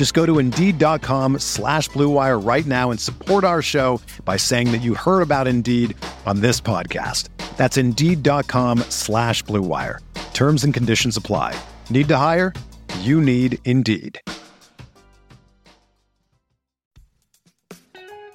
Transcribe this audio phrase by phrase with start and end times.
[0.00, 4.78] Just go to Indeed.com slash BlueWire right now and support our show by saying that
[4.78, 7.28] you heard about Indeed on this podcast.
[7.58, 9.98] That's Indeed.com slash BlueWire.
[10.32, 11.54] Terms and conditions apply.
[11.90, 12.54] Need to hire?
[13.00, 14.18] You need Indeed.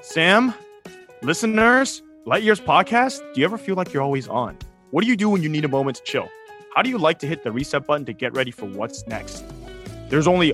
[0.03, 0.53] Saam,
[1.23, 4.55] listeners, Light Years podcast, do you ever feel like you're always on?
[4.91, 6.29] What do you do when you need a moment to chill?
[6.75, 9.44] How do you like to hit the reset button to get ready for what's next?
[10.09, 10.53] There's only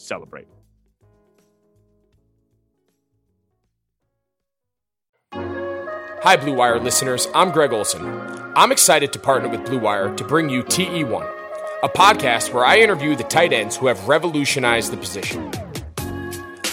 [0.00, 0.48] celebrate.
[5.32, 7.28] Hi, Blue Wire listeners.
[7.34, 8.04] I'm Greg Olsen.
[8.56, 11.30] I'm excited to partner with Blue Wire to bring you TE1,
[11.82, 15.50] a podcast where I interview the tight ends who have revolutionized the position.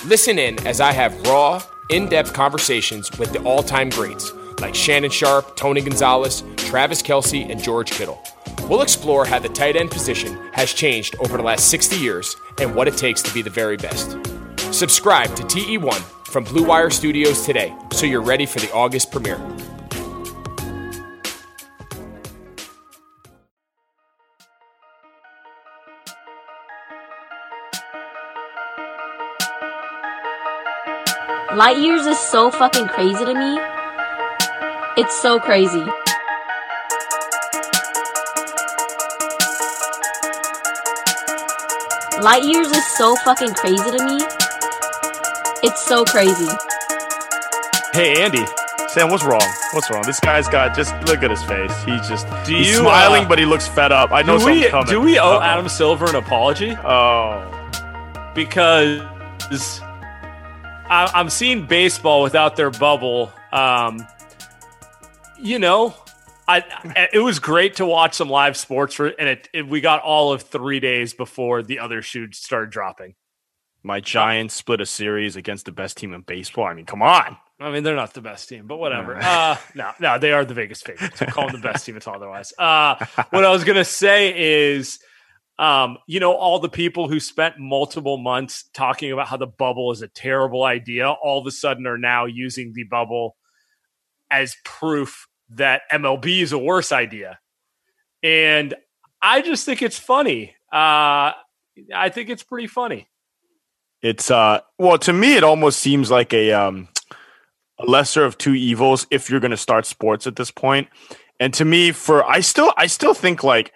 [0.06, 4.74] Listen in as I have raw, in depth conversations with the all time greats like
[4.74, 8.22] Shannon Sharpe, Tony Gonzalez, Travis Kelce, and George Kittle.
[8.70, 12.74] We'll explore how the tight end position has changed over the last 60 years and
[12.74, 14.18] what it takes to be the very best.
[14.74, 19.40] Subscribe to TE1 from Blue Wire Studios today so you're ready for the August premiere.
[31.56, 33.58] Light years is so fucking crazy to me.
[34.98, 35.86] It's so crazy.
[42.22, 44.18] Light years is so fucking crazy to me.
[45.64, 46.48] It's so crazy.
[47.94, 48.44] Hey, Andy.
[48.94, 49.42] Saam, what's wrong?
[49.74, 50.03] What's wrong?
[50.06, 51.74] This guy's got just look at his face.
[51.84, 54.12] He's just Do he's you, smiling, uh, but he looks fed up.
[54.12, 54.88] I know Do we, something's coming.
[54.88, 55.42] do we owe Uh-oh.
[55.42, 56.72] Adam Silver an apology?
[56.72, 59.02] Oh, Because
[59.81, 63.34] I, I'm seeing baseball without their bubble.
[63.52, 64.06] Um,
[65.38, 65.94] you know,
[66.47, 70.01] I, it was great to watch some live sports for, and it, it, we got
[70.01, 73.16] all of three days before the other shoes started dropping.
[73.85, 76.66] my Giants split a series against the best team in baseball.
[76.66, 77.38] I mean, come on.
[77.59, 79.16] I mean, they're not the best team, but whatever.
[79.16, 81.22] Uh, no, no, they are the Vegas favorites.
[81.22, 82.51] We'll call them the best team until otherwise.
[82.57, 82.95] Uh,
[83.29, 84.33] what I was going to say
[84.73, 85.00] is,
[85.59, 89.91] um, you know, all the people who spent multiple months talking about how the bubble
[89.91, 93.38] is a terrible idea, all of a sudden are now using the bubble
[94.29, 97.39] as proof that MLB is a worse idea.
[98.23, 98.73] And
[99.22, 100.56] I just think it's funny.
[100.72, 101.31] Uh,
[101.94, 103.07] I think it's pretty funny.
[104.01, 106.88] It's uh well to me it almost seems like a um
[107.79, 110.88] a lesser of two evils if you're going to start sports at this point.
[111.39, 113.72] And to me for I still I still think like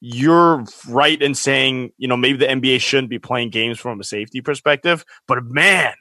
[0.00, 4.04] you're right in saying, you know, maybe the NBA shouldn't be playing games from a
[4.04, 5.94] safety perspective, but man,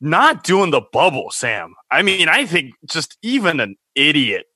[0.00, 1.70] not doing the bubble, Saam.
[1.90, 4.46] I mean, I think just even an idiot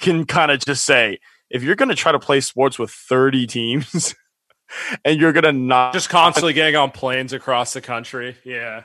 [0.00, 1.18] can kind of just say
[1.50, 4.14] if you're going to try to play sports with 30 teams
[5.04, 8.36] and you're going to not Just constantly getting on planes across the country.
[8.44, 8.84] Yeah.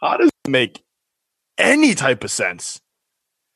[0.00, 0.82] How does it make
[1.58, 2.80] any type of sense?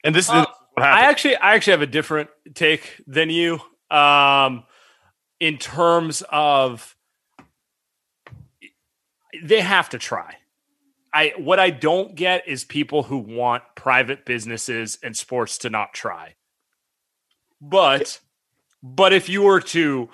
[0.05, 0.47] And this, Uh, is.
[0.79, 4.65] I actually, I actually have a different take than you, um,
[5.41, 6.95] in terms of
[9.43, 10.37] they have to try.
[11.13, 15.95] I what I don't get is people who want private businesses and sports to not
[15.95, 16.36] try.
[17.61, 18.21] But,
[18.83, 20.09] but if you were to,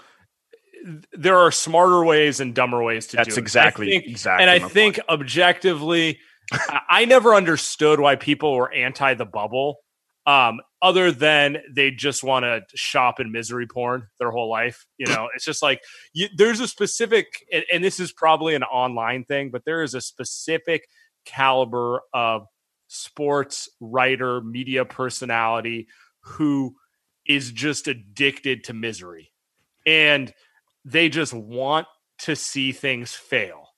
[1.12, 3.39] there are smarter ways and dumber ways to That's do it.
[3.39, 6.19] I exactly- exactly And I think objectively,
[6.53, 9.79] I I never understood why people were anti the bubble
[10.27, 14.85] Um, other than they just want to shop in misery porn their whole life.
[14.99, 15.81] You know, it's just like
[16.12, 19.95] you, there's a specific, and, and this is probably an online thing, but there is
[19.95, 20.88] a specific
[21.25, 22.47] caliber of
[22.88, 25.87] sports writer, media personality
[26.21, 26.75] who
[27.27, 29.33] is just addicted to misery.
[29.87, 30.33] And
[30.85, 31.87] they just want
[32.21, 33.69] to see things fail.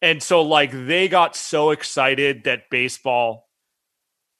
[0.00, 3.48] And so, like, they got so excited that baseball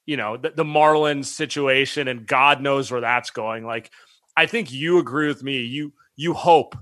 [0.07, 3.65] you know the, the Marlins situation, and God knows where that's going.
[3.65, 3.91] Like,
[4.37, 5.61] I think you agree with me.
[5.61, 6.77] You you hope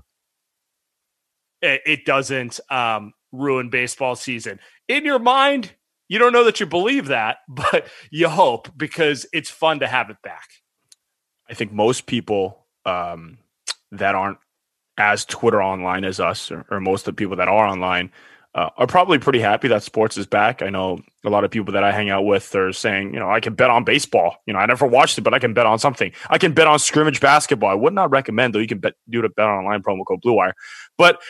[1.61, 4.59] it, it doesn't um, ruin baseball season.
[4.87, 5.71] In your mind,
[6.07, 10.09] you don't know that you believe that, but you hope because it's fun to have
[10.09, 10.47] it back.
[11.51, 13.37] I think most people um,
[13.91, 14.37] that aren't
[14.97, 18.11] as Twitter online as us, or, or most of the people that are online,
[18.55, 20.61] uh, are probably pretty happy that sports is back.
[20.61, 23.29] I know a lot of people that I hang out with are saying, you know,
[23.29, 24.37] I can bet on baseball.
[24.45, 26.11] You know, I never watched it, but I can bet on something.
[26.29, 27.69] I can bet on scrimmage basketball.
[27.69, 28.59] I would not recommend though.
[28.59, 30.53] You can bet do the bet online promo code Blue Wire,
[30.97, 31.21] but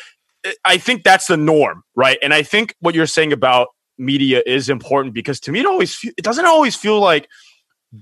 [0.65, 2.17] I think that's the norm, right?
[2.23, 3.67] And I think what you're saying about
[3.97, 7.27] media is important because to me, it always it doesn't always feel like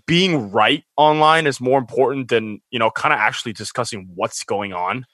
[0.06, 4.74] being right online is more important than you know, kind of actually discussing what's going
[4.74, 5.06] on.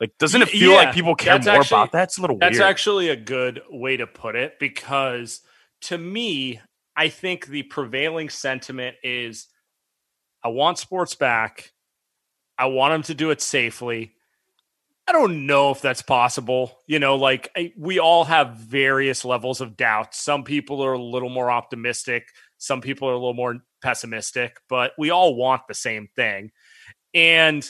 [0.00, 2.04] Like, doesn't it feel yeah, like people care more actually, about that?
[2.04, 2.68] It's a little that's weird.
[2.68, 5.40] actually a good way to put it because
[5.82, 6.60] to me,
[6.96, 9.48] I think the prevailing sentiment is
[10.44, 11.72] I want sports back.
[12.58, 14.12] I want them to do it safely.
[15.08, 16.78] I don't know if that's possible.
[16.86, 20.14] You know, like I, we all have various levels of doubt.
[20.14, 22.28] Some people are a little more optimistic,
[22.66, 26.50] some people are a little more pessimistic, but we all want the same thing.
[27.14, 27.68] And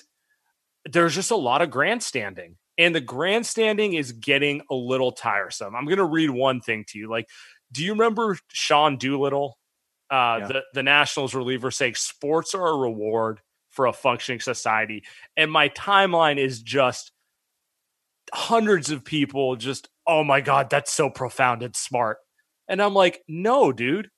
[0.84, 5.74] there's just a lot of grandstanding and the grandstanding is getting a little tiresome.
[5.74, 7.08] I'm going to read one thing to you.
[7.08, 7.28] Like,
[7.72, 9.58] do you remember Sean Doolittle,
[10.10, 10.46] uh, yeah.
[10.46, 13.40] the, the Nationals reliever, saying sports are a reward
[13.70, 15.04] for a functioning society?
[15.36, 17.12] And my timeline is just
[18.32, 22.18] hundreds of people just, oh my God, that's so profound and smart.
[22.68, 24.10] And I'm like, no, dude,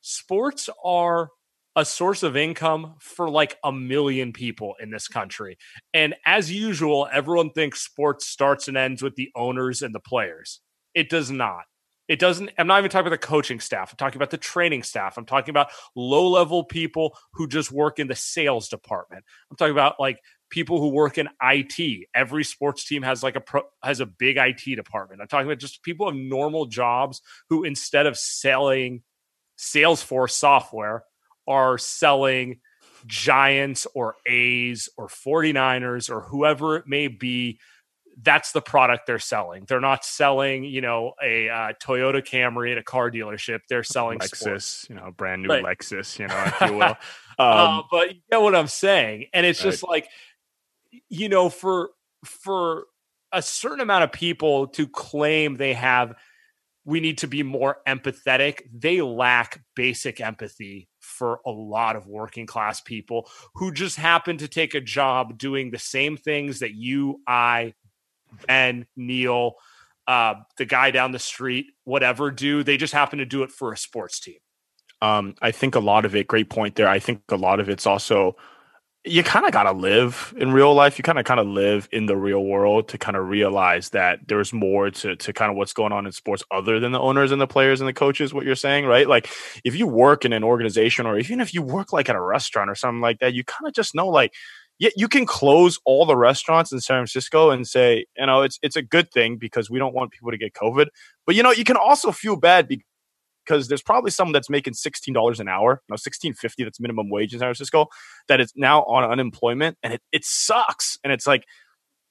[0.00, 1.30] sports are
[1.76, 5.56] a source of income for like a million people in this country.
[5.94, 10.60] And as usual, everyone thinks sports starts and ends with the owners and the players.
[10.94, 11.62] It does not.
[12.08, 12.50] It doesn't.
[12.58, 13.92] I'm not even talking about the coaching staff.
[13.92, 15.16] I'm talking about the training staff.
[15.16, 19.24] I'm talking about low level people who just work in the sales department.
[19.48, 20.18] I'm talking about like
[20.50, 22.08] people who work in IT.
[22.12, 25.20] Every sports team has like a pro, has a big IT department.
[25.20, 29.02] I'm talking about just people of normal jobs who instead of selling
[29.60, 31.04] Salesforce software
[31.46, 32.60] are selling
[33.06, 37.58] Giants or A's or 49ers or whoever it may be.
[38.22, 39.64] That's the product they're selling.
[39.66, 43.60] They're not selling, you know, a uh, Toyota Camry at a car dealership.
[43.68, 44.86] They're selling Lexus, sports.
[44.88, 45.64] you know, brand new right.
[45.64, 46.96] Lexus, you know, if you will.
[47.38, 49.70] Uh, um, uh, but you get what I'm saying, and it's right.
[49.70, 50.08] just like,
[51.08, 51.88] you know, for
[52.22, 52.84] for
[53.32, 56.16] a certain amount of people to claim they have
[56.84, 58.62] we need to be more empathetic.
[58.72, 64.48] They lack basic empathy for a lot of working class people who just happen to
[64.48, 67.74] take a job doing the same things that you, I,
[68.46, 69.54] Ben, Neil,
[70.06, 72.62] uh, the guy down the street, whatever do.
[72.62, 74.38] They just happen to do it for a sports team.
[75.02, 76.88] Um, I think a lot of it, great point there.
[76.88, 78.36] I think a lot of it's also
[79.04, 80.98] you kind of got to live in real life.
[80.98, 84.28] You kind of kind of live in the real world to kind of realize that
[84.28, 87.32] there's more to to kind of what's going on in sports other than the owners
[87.32, 88.34] and the players and the coaches.
[88.34, 89.08] What you're saying, right?
[89.08, 89.30] Like
[89.64, 92.68] if you work in an organization or even if you work like at a restaurant
[92.68, 94.34] or something like that, you kind of just know like
[94.78, 98.58] yeah, you can close all the restaurants in San Francisco and say, you know, it's
[98.62, 100.86] it's a good thing because we don't want people to get COVID.
[101.26, 102.84] But you know, you can also feel bad because
[103.50, 106.78] because there's probably someone that's making sixteen dollars an hour, you know, sixteen fifty that's
[106.78, 107.88] minimum wage in San Francisco,
[108.28, 110.98] that is now on unemployment, and it it sucks.
[111.02, 111.44] And it's like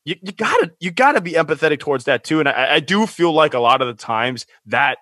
[0.04, 2.40] you, you gotta you gotta be empathetic towards that too.
[2.40, 4.98] And I, I do feel like a lot of the times that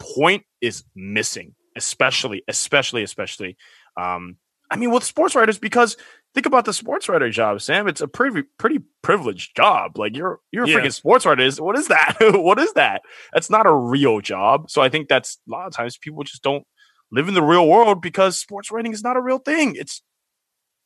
[0.00, 3.56] point is missing, especially especially especially.
[3.96, 4.36] Um,
[4.68, 5.96] I mean, with sports writers because
[6.36, 7.88] think about the sports writer job, Saam.
[7.88, 9.96] It's a pretty pretty privileged job.
[9.96, 10.76] Like you're you're a yeah.
[10.76, 11.42] freaking sports writer.
[11.42, 12.16] Is what is that?
[12.20, 13.00] what is that?
[13.32, 14.70] That's not a real job.
[14.70, 16.64] So I think that's a lot of times people just don't
[17.10, 19.76] live in the real world because sports writing is not a real thing.
[19.76, 20.02] It's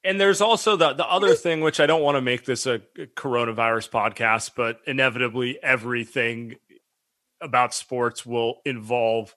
[0.04, 2.80] and there's also the the other thing which I don't want to make this a
[3.16, 6.54] coronavirus podcast, but inevitably everything
[7.40, 9.34] about sports will involve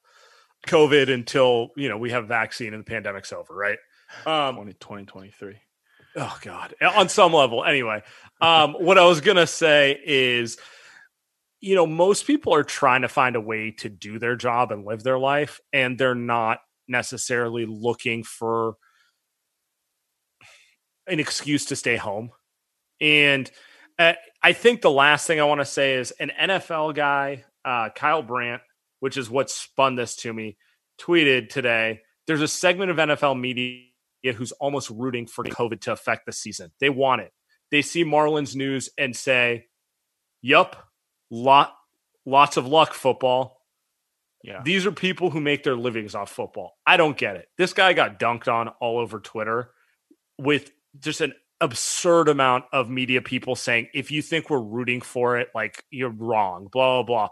[0.67, 3.79] COVID until you know we have a vaccine and the pandemic's over, right?
[4.27, 5.55] Um, 20, 2023.
[6.15, 7.63] Oh God, on some level.
[7.63, 8.03] Anyway,
[8.41, 10.58] um, what I was gonna say is,
[11.60, 14.86] you know, most people are trying to find a way to do their job and
[14.86, 18.75] live their life, and they're not necessarily looking for
[21.08, 22.32] an excuse to stay home.
[23.01, 23.50] And
[24.00, 27.89] uh, I think the last thing I want to say is an NFL guy, uh,
[27.96, 28.62] Kyle Brandt,
[29.00, 30.58] which is what spun this to me,
[31.00, 32.01] tweeted today.
[32.27, 33.84] There's a segment of NFL media
[34.32, 36.72] who's almost rooting for COVID to affect the season.
[36.80, 37.34] They want it.
[37.72, 39.65] They see Marlins news and say,
[40.42, 40.88] "Yup,
[41.30, 41.75] lot,
[42.25, 43.60] lots of luck, football."
[44.44, 44.62] Yeah.
[44.63, 46.77] These are people who make their livings off football.
[46.86, 47.48] I don't get it.
[47.58, 49.72] This guy got dunked on all over Twitter
[50.38, 55.38] with just an absurd amount of media people saying, if you think we're rooting for
[55.38, 57.30] it, like you're wrong, blah, blah, blah.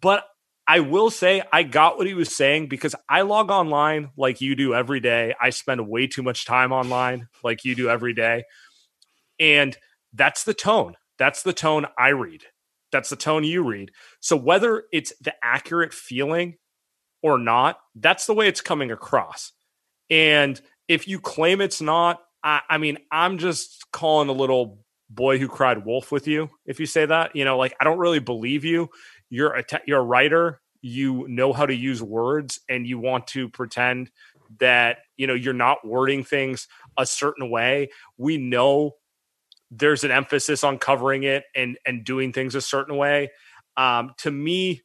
[0.00, 0.24] But
[0.66, 4.54] I will say I got what he was saying because I log online like you
[4.54, 5.34] do every day.
[5.40, 8.44] I spend way too much time online like you do every day.
[9.38, 9.76] And
[10.12, 10.94] that's the tone.
[11.18, 12.44] That's the tone I read.
[12.92, 13.90] That's the tone you read.
[14.20, 16.56] So whether it's the accurate feeling
[17.22, 19.52] or not, that's the way it's coming across.
[20.08, 24.78] And if you claim it's not, I, I mean, I'm just calling a little
[25.10, 26.50] boy who cried wolf with you.
[26.66, 28.90] If you say that, you know, like I don't really believe you.
[29.34, 30.60] You're a te- you're a writer.
[30.80, 34.10] You know how to use words, and you want to pretend
[34.60, 37.90] that you know you're not wording things a certain way.
[38.16, 38.92] We know
[39.70, 43.30] there's an emphasis on covering it and and doing things a certain way.
[43.76, 44.82] Um, to me,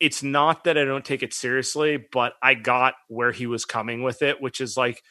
[0.00, 4.02] it's not that I don't take it seriously, but I got where he was coming
[4.02, 5.02] with it, which is like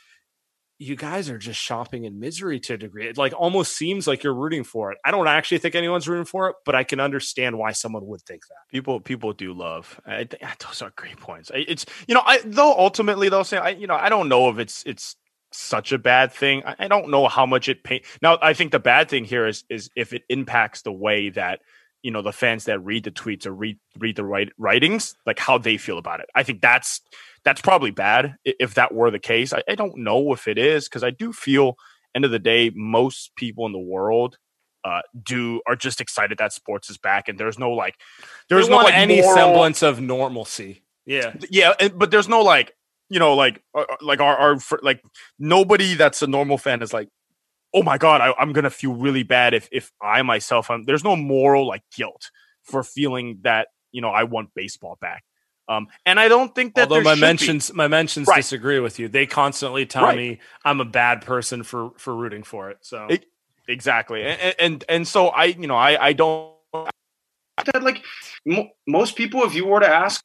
[0.79, 3.07] you guys are just shopping in misery to a degree.
[3.07, 4.99] It like almost seems like you're rooting for it.
[5.03, 8.21] I don't actually think anyone's rooting for it, but I can understand why someone would
[8.21, 8.71] think that.
[8.71, 9.99] People, people do love.
[10.05, 11.51] I, think ah, those are great points.
[11.53, 14.59] It's you know, I though ultimately they'll say, I you know, I don't know if
[14.59, 15.15] it's it's
[15.51, 16.61] such a bad thing.
[16.65, 18.03] I, I don't know how much it pay.
[18.21, 21.61] Now, I think the bad thing here is is if it impacts the way that
[22.03, 25.39] you know the fans that read the tweets or read read the write, writings, like
[25.39, 26.29] how they feel about it.
[26.35, 27.01] I think that's
[27.43, 29.53] that's probably bad if that were the case.
[29.53, 31.75] I, I don't know if it is because I do feel
[32.15, 34.37] end of the day most people in the world
[34.83, 37.95] uh, do are just excited that sports is back and there's no like
[38.49, 40.83] there's no like any moral, semblance of normalcy.
[41.05, 42.73] Yeah, yeah, but there's no like
[43.09, 45.01] you know, like uh, uh like our, our like
[45.39, 47.09] nobody that's a normal fan is like,
[47.73, 51.03] oh my god, I, am gonna feel really bad if if I myself, I'm, there's
[51.03, 52.29] no moral like guilt
[52.63, 55.23] for feeling that you know I want baseball back.
[55.69, 57.77] Um, and I don't think that although my mentions be.
[57.77, 58.37] my mentions right.
[58.37, 60.17] disagree with you, they constantly tell right.
[60.17, 62.77] me I'm a bad person for for rooting for it.
[62.81, 63.25] So it,
[63.67, 66.57] exactly, and, and and so I you know I I don't
[67.65, 68.03] that like
[68.45, 70.23] mo- most people if you were to ask,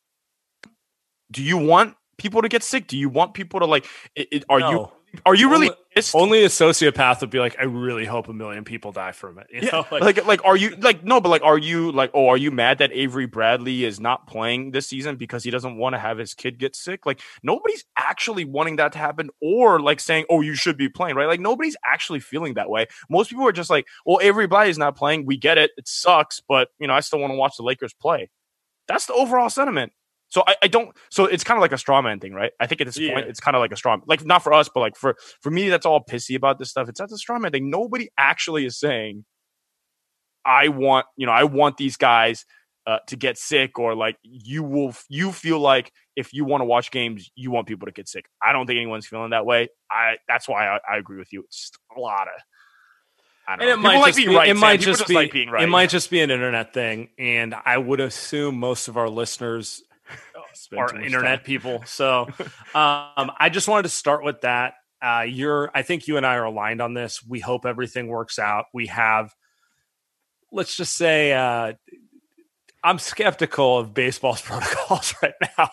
[1.30, 2.87] do you want people to get sick?
[2.87, 3.87] Do you want people to like?
[4.14, 4.70] It, it, are no.
[4.70, 4.88] you
[5.26, 8.64] are you really only, only, a sociopath would be like, I really hope a million
[8.64, 9.47] people die from it.
[9.52, 9.87] You yeah, know?
[9.90, 12.50] like, like, like, are you like no, but like, are you like, oh, are you
[12.50, 16.16] mad that Avery Bradley is not playing this season because he doesn't want to have
[16.16, 17.04] his kid get sick?
[17.04, 21.16] Like, nobody's actually wanting that to happen, or like saying, oh, you should be playing,
[21.16, 21.28] right?
[21.28, 22.87] Like, nobody's actually feeling that way.
[23.11, 25.26] Most people are just like, well, Avery Bradley's not playing.
[25.26, 25.73] We get it.
[25.76, 28.31] It sucks, but you know, I still want to watch the Lakers play.
[28.88, 29.92] That's the overall sentiment.
[30.32, 30.96] So I, I don't.
[31.10, 32.52] So it's kind of like a straw man thing, right?
[32.58, 33.12] I think at this yeah.
[33.12, 35.50] point, it's kind of like a straw, like not for us, but like for for
[35.50, 36.88] me, that's all pissy about this stuff.
[36.88, 37.68] It's not a straw man thing.
[37.68, 39.26] Nobody actually is saying,
[40.42, 42.46] I want, you know, I want these guys
[42.86, 46.64] uh, to get sick, or like you will, you feel like if you want to
[46.64, 48.24] watch games, you want people to get sick.
[48.42, 49.68] I don't think anyone's feeling that way.
[49.90, 51.42] I that's why I, I agree with you.
[51.42, 52.40] It's a lot of
[53.48, 55.62] and it might just be, right, it might just, just be, like right.
[55.62, 59.82] it might just be an internet thing, and I would assume most of our listeners
[60.76, 61.44] are internet time.
[61.44, 61.82] people.
[61.87, 62.28] So
[62.75, 64.75] um, I just wanted to start with that.
[65.00, 67.25] Uh, you're, I think you and I are aligned on this.
[67.26, 68.66] We hope everything works out.
[68.73, 69.35] We have,
[70.52, 71.73] let's just say, uh,
[72.85, 75.71] I'm skeptical of baseball's protocols right now.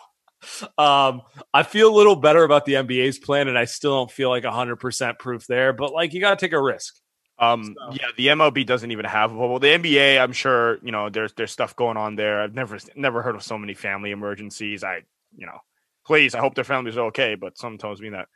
[0.77, 1.21] Um,
[1.53, 4.43] I feel a little better about the NBA's plan, and I still don't feel like
[4.43, 5.73] 100% proof there.
[5.73, 6.95] But like, you got to take a risk.
[7.39, 7.93] Um, so.
[7.93, 9.59] yeah, the MLB doesn't even have a bubble.
[9.59, 12.41] The NBA, I'm sure, you know, there's there's stuff going on there.
[12.41, 14.83] I've never never heard of so many family emergencies.
[14.83, 15.03] I,
[15.35, 15.59] you know,
[16.05, 17.35] please, I hope their families are okay.
[17.35, 18.27] But sometimes mean that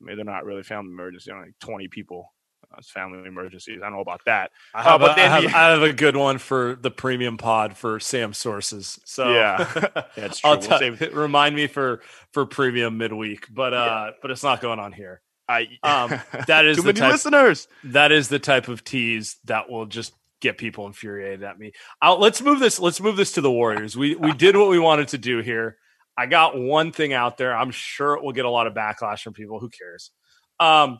[0.00, 1.26] maybe they're not really family emergencies.
[1.26, 2.32] You know, like 20 people
[2.78, 3.80] as family emergencies.
[3.82, 4.50] I don't know about that.
[4.74, 7.76] I have, uh, a, I, have, I have, a good one for the premium pod
[7.76, 9.00] for Saam sources.
[9.04, 10.38] So yeah, yeah true.
[10.44, 12.00] I'll we'll t- remind me for
[12.32, 14.10] for premium midweek, but uh, yeah.
[14.22, 15.20] but it's not going on here.
[15.48, 17.68] I um, that is too the many type, listeners.
[17.84, 21.72] That is the type of tease that will just get people infuriated at me.
[22.00, 22.78] I'll, let's move this.
[22.78, 23.96] Let's move this to the Warriors.
[23.96, 25.78] We we did what we wanted to do here.
[26.16, 27.54] I got one thing out there.
[27.54, 29.60] I'm sure it will get a lot of backlash from people.
[29.60, 30.10] Who cares?
[30.58, 30.98] Um,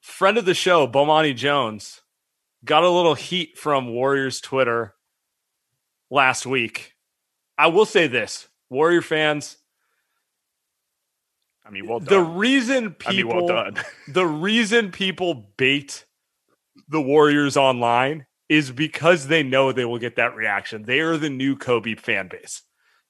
[0.00, 2.02] friend of the show, Bomani Jones,
[2.64, 4.94] got a little heat from Warriors Twitter
[6.10, 6.94] last week.
[7.58, 9.56] I will say this, Warrior fans,
[11.66, 12.08] I mean, well done.
[12.08, 13.70] the reason I mean, people well
[14.08, 16.04] the reason people bait
[16.88, 20.84] the Warriors online is because they know they will get that reaction.
[20.84, 22.62] They are the new Kobe fan base.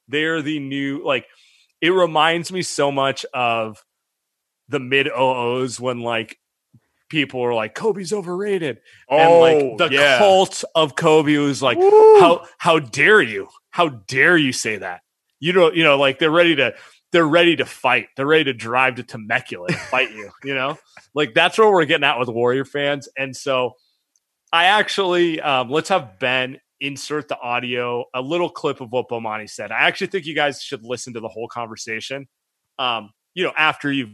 [0.08, 1.26] They are the new like
[1.80, 3.84] it reminds me so much of
[4.68, 6.38] the mid oh OOs when like
[7.10, 8.78] people were like Kobe's overrated.
[9.10, 10.18] and Oh, like the yeah.
[10.18, 12.20] cult of Kobe was like Woo.
[12.20, 13.48] how how dare you?
[13.70, 15.02] How dare you say that?
[15.38, 16.74] You know, you know, like they're ready to
[17.12, 18.08] they're ready to fight.
[18.16, 20.78] They're ready to drive to Temecula and fight you, you know?
[21.14, 23.08] Like that's where we're getting at with Warrior fans.
[23.16, 23.74] And so
[24.52, 29.48] I actually um, let's have Ben insert the audio, a little clip of what Bomani
[29.48, 29.70] said.
[29.70, 32.26] I actually think you guys should listen to the whole conversation.
[32.78, 34.10] Um, you know, after you've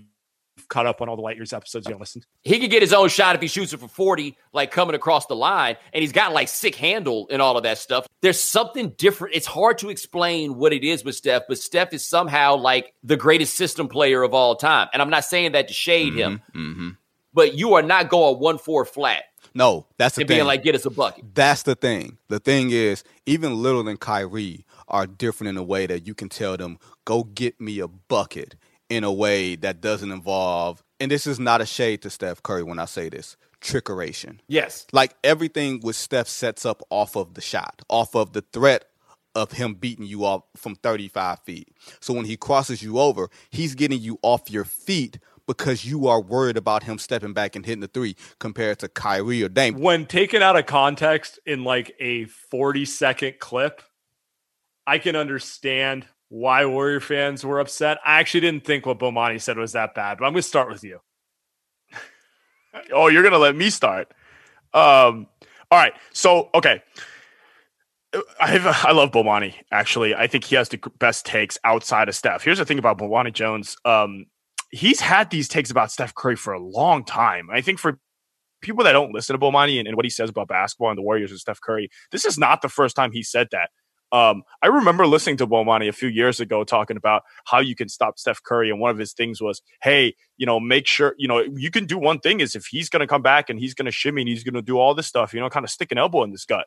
[0.69, 2.27] caught up on all the Light Years episodes you listened.
[2.43, 5.27] He could get his own shot if he shoots it for 40, like coming across
[5.27, 8.07] the line, and he's got like sick handle and all of that stuff.
[8.21, 9.35] There's something different.
[9.35, 13.17] It's hard to explain what it is with Steph, but Steph is somehow like the
[13.17, 14.89] greatest system player of all time.
[14.93, 16.91] And I'm not saying that to shade him, hmm
[17.35, 20.37] but you are not going 1 4 flat No, that's the and thing.
[20.37, 21.25] being like, get us a bucket.
[21.35, 22.19] That's the thing.
[22.29, 26.29] The thing is, even Lillard and Kyrie are different in a way that you can
[26.29, 28.55] tell them, go get me a bucket
[28.93, 32.63] in a way that doesn't involve, and this is not a shade to Steph Curry
[32.63, 34.41] when I say this, trickeration.
[34.49, 34.87] Yes.
[34.93, 38.85] Like everything with Steph sets up off of the shot, off of the threat
[39.35, 41.69] of him beating you off from 35 feet.
[42.01, 46.21] So when he crosses you over, he's getting you off your feet because you are
[46.21, 49.81] worried about him stepping back and hitting the three compared to Kyrie or Dame.
[49.81, 53.81] when taken out of context in like a 40 second clip,
[54.87, 57.99] I can understand why Warrior fans were upset.
[58.07, 60.71] I actually didn't think what Bomani said was that bad, but I'm going to start
[60.71, 61.01] with you.
[62.91, 64.09] Oh, you're gonna let me start.
[64.73, 65.27] Um,
[65.71, 65.93] all right.
[66.15, 66.83] So, okay.
[68.41, 69.57] I have, I love Bomani.
[69.71, 72.43] Actually, I think he has the best takes outside of Steph.
[72.43, 73.77] Here's the thing about Bomani Jones.
[73.85, 74.25] Um,
[74.71, 77.49] he's had these takes about Steph Curry for a long time.
[77.53, 77.99] I think for
[78.63, 81.03] people that don't listen to Bomani and, and what he says about basketball and the
[81.03, 83.69] Warriors and Steph Curry, this is not the first time he said that.
[84.13, 87.89] Um, I remember listening to Bomani a few years ago talking about how you can
[87.89, 91.27] stop Steph Curry, and one of his things was, "Hey, you know, make sure you
[91.27, 93.73] know you can do one thing is if he's going to come back and he's
[93.75, 95.71] going to shimmy and he's going to do all this stuff, you know, kind of
[95.71, 96.67] stick an elbow in this gut,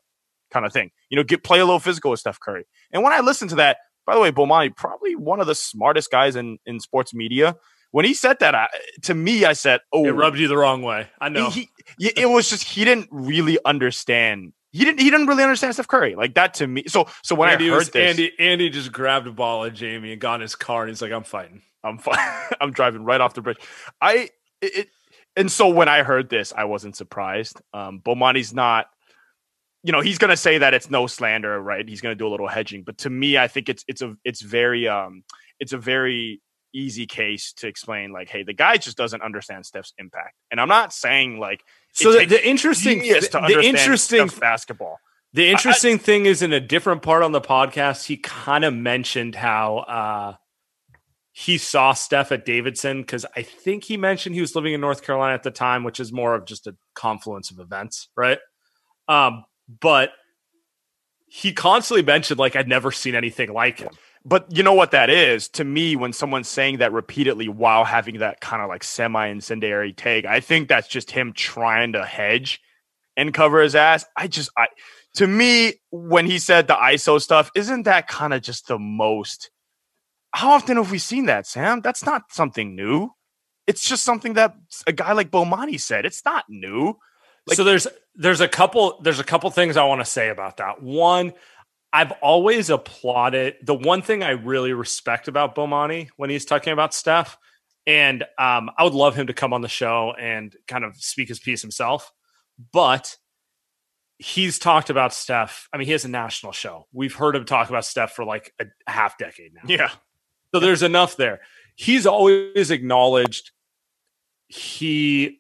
[0.51, 0.89] kind of thing.
[1.10, 2.65] You know, get play a little physical with Steph Curry.
[2.91, 3.77] And when I listened to that,
[4.08, 7.55] by the way, Bomani probably one of the smartest guys in in sports media.
[7.91, 8.67] When he said that, I,
[9.03, 11.08] to me, I said, "Oh, It rubbed you the wrong way.
[11.21, 11.49] I know.
[11.49, 14.51] he, he- it was just he didn't really understand.
[14.75, 14.99] He didn't.
[14.99, 16.83] He didn't really understand Steph Curry like that to me.
[16.88, 19.73] So so when Andy, I heard was, this, Andy, Andy just grabbed a ball at
[19.73, 21.61] Jamie and got in his car and he's like, I'm fighting.
[21.81, 22.17] I'm fine.
[22.61, 23.59] I'm driving right off the bridge.
[24.01, 24.29] I
[24.61, 24.89] it-
[25.38, 27.61] and so when I heard this, I wasn't surprised.
[27.73, 28.88] Um, Bomani's not.
[29.83, 31.88] You know, he's gonna say that it's no slander, right?
[31.88, 34.41] He's gonna do a little hedging, but to me, I think it's it's a it's
[34.41, 35.23] very um
[35.59, 36.41] it's a very
[36.73, 38.11] easy case to explain.
[38.11, 41.61] Like, hey, the guy just doesn't understand Steph's impact, and I'm not saying like
[41.95, 44.99] So the, the interesting, the interesting, basketball.
[45.31, 49.34] the interesting thing is in a different part on the podcast, he kind of mentioned
[49.34, 50.34] how uh,
[51.31, 55.03] he saw Steph at Davidson because I think he mentioned he was living in North
[55.03, 58.39] Carolina at the time, which is more of just a confluence of events, right?
[59.08, 59.45] Um,
[59.79, 60.12] but
[61.27, 63.91] he constantly mentioned like I'd never seen anything like him.
[64.27, 68.19] But you know what that is to me when someone's saying that repeatedly while having
[68.19, 70.25] that kind of like semi incendiary take.
[70.25, 72.59] I think that's just him trying to hedge
[73.15, 74.05] and cover his ass.
[74.17, 74.67] I just I
[75.15, 79.51] to me when he said the ISO stuff, isn't that kind of just the most
[80.35, 81.81] how often have we seen that, Saam?
[81.81, 83.11] That's not something new.
[83.67, 84.53] It's just something that
[84.85, 86.05] a guy like Bomani said.
[86.05, 86.97] It's not new.
[87.47, 90.57] Like- so there's there's a couple there's a couple things I want to say about
[90.57, 90.83] that.
[90.83, 91.31] One,
[91.95, 96.93] I've always applauded the one thing I really respect about Bomani when he's talking about
[96.93, 97.38] Steph,
[97.88, 101.29] and um, I would love him to come on the show and kind of speak
[101.29, 102.12] his piece himself.
[102.73, 103.15] But
[104.17, 105.69] he's talked about Steph.
[105.71, 106.86] I mean, he has a national show.
[106.91, 109.62] We've heard him talk about Steph for like a half decade now.
[109.65, 109.91] Yeah.
[110.53, 111.39] So there's enough there.
[111.77, 113.51] He's always acknowledged
[114.49, 115.39] he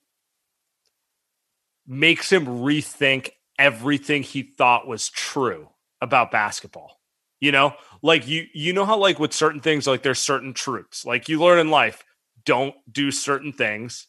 [1.85, 5.67] makes him rethink everything he thought was true
[6.01, 6.99] about basketball.
[7.39, 11.05] You know, like you you know how like with certain things like there's certain truths.
[11.05, 12.03] Like you learn in life,
[12.45, 14.07] don't do certain things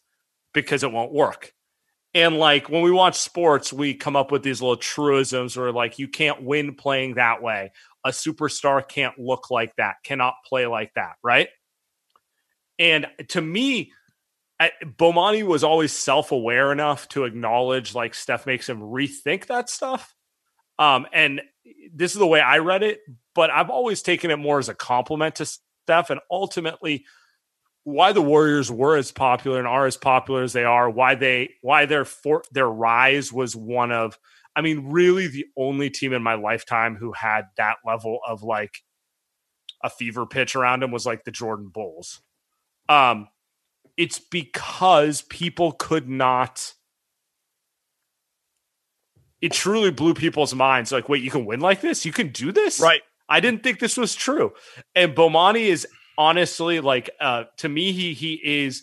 [0.55, 1.53] because it won't work.
[2.15, 5.99] And like when we watch sports, we come up with these little truisms where like
[5.99, 7.73] you can't win playing that way.
[8.05, 11.49] A superstar can't look like that, cannot play like that, right?
[12.79, 13.93] And to me,
[14.83, 20.15] Bomani was always self-aware enough to acknowledge like Steph makes him rethink that stuff.
[20.79, 21.43] Um, and
[21.93, 23.01] this is the way I read it,
[23.35, 26.11] but I've always taken it more as a compliment to Steph.
[26.11, 27.05] And ultimately,
[27.87, 31.51] why the Warriors were as popular and are as popular as they are, why they
[31.63, 34.19] why their for, their rise was one of
[34.57, 38.83] I mean really the only team in my lifetime who had that level of like
[39.85, 42.21] a fever pitch around him was like the Jordan Bulls.
[42.89, 43.29] Um
[43.97, 46.75] it's because people could not
[49.41, 50.93] it truly blew people's minds.
[50.93, 52.05] Like wait you can win like this?
[52.05, 52.81] You can do this?
[52.81, 53.03] Right.
[53.29, 54.53] i didn't think this was true.
[54.95, 55.87] And bomani is
[56.19, 58.83] honestly like uh to me he he is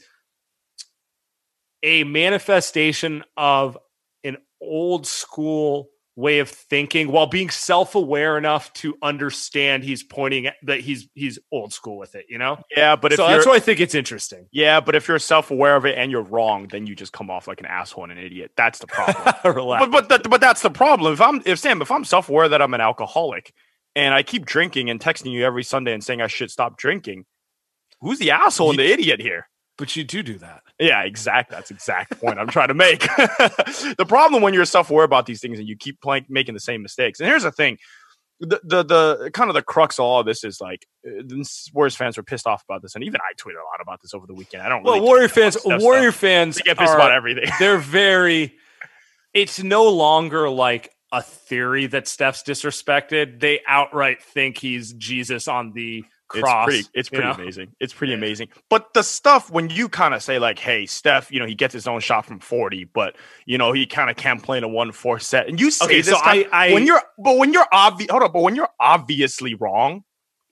[1.82, 3.78] a manifestation of
[4.24, 10.56] an old school way of thinking while being self-aware enough to understand he's pointing at
[10.64, 13.56] that he's he's old school with it you know Yeah, but if so that's why
[13.56, 16.86] i think it's interesting yeah, but if you're self-aware of it and you're wrong, then
[16.86, 18.52] you just come off like an asshole and an idiot.
[18.56, 19.34] That's the problem.
[19.80, 21.12] But but that, but that's the problem.
[21.12, 23.54] If I'm if Saam, if I'm self-aware that I'm an alcoholic
[23.96, 27.26] and I keep drinking and texting you every Sunday and saying I should stop drinking,
[28.00, 29.48] who's the asshole and the idiot here?
[29.78, 31.50] But you do do that Yeah, exact.
[31.52, 33.02] That's exact point I'm trying to make.
[33.98, 36.82] the problem when you're self-aware about these things and you keep playing, making the same
[36.82, 37.20] mistakes.
[37.20, 37.78] And here's the thing:
[38.40, 41.24] the the the kind of the crux of all of this is like uh,
[41.74, 44.14] Warriors fans were pissed off about this, and even I tweeted a lot about this
[44.14, 44.64] over the weekend.
[44.64, 44.84] I don't.
[44.84, 46.22] well Really warrior fans warrior stuff.
[46.22, 47.46] fans They get pissed are- about everything.
[47.60, 48.54] they're very
[49.34, 53.40] it's no longer like a theory that Steph's disrespected.
[53.40, 56.68] They outright think he's Jesus on the cross.
[56.70, 57.44] It's pretty, it's you pretty know?
[57.44, 57.76] amazing.
[57.80, 58.50] It's pretty amazing.
[58.70, 61.74] But the stuff when you kind of say like, "Hey, Steph, you know, he gets
[61.74, 64.68] his own shot from forty, but you know, he kind of can't play in a
[64.68, 67.54] one four set," and you say Okay, this, so I- I- when you're, but when
[67.54, 70.04] you're obvious, hold up, but when you're obviously wrong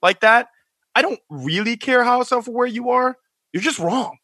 [0.02, 0.48] like that,
[0.94, 3.16] I don't really care how self aware you are.
[3.52, 4.18] You're just wrong.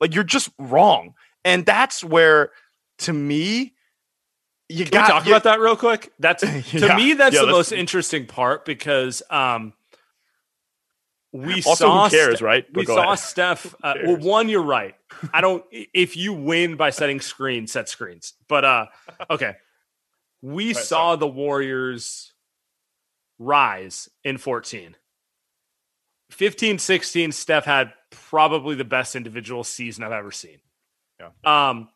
[0.00, 2.50] Like you're just wrong, and that's where,
[2.98, 3.74] to me,
[4.68, 6.12] you Can got we talk you- about that real quick?
[6.18, 6.96] That's to Yeah.
[6.96, 9.72] me, that's Yeah, the most interesting part because um
[11.32, 12.66] we Also, saw who cares, Ste- right?
[12.68, 13.18] We But go saw ahead.
[13.18, 13.74] Steph.
[13.82, 14.94] Uh, well, one, you're right.
[15.32, 15.64] I don't.
[15.70, 18.34] if you win by setting screens, set screens.
[18.48, 18.86] But uh,
[19.30, 19.56] okay,
[20.42, 22.32] we Right, saw the Warriors
[23.38, 24.96] rise in 14.
[26.30, 30.58] 15, 16, Steph had probably the best individual season I've ever seen.
[31.18, 31.30] Yeah.
[31.70, 31.88] Um,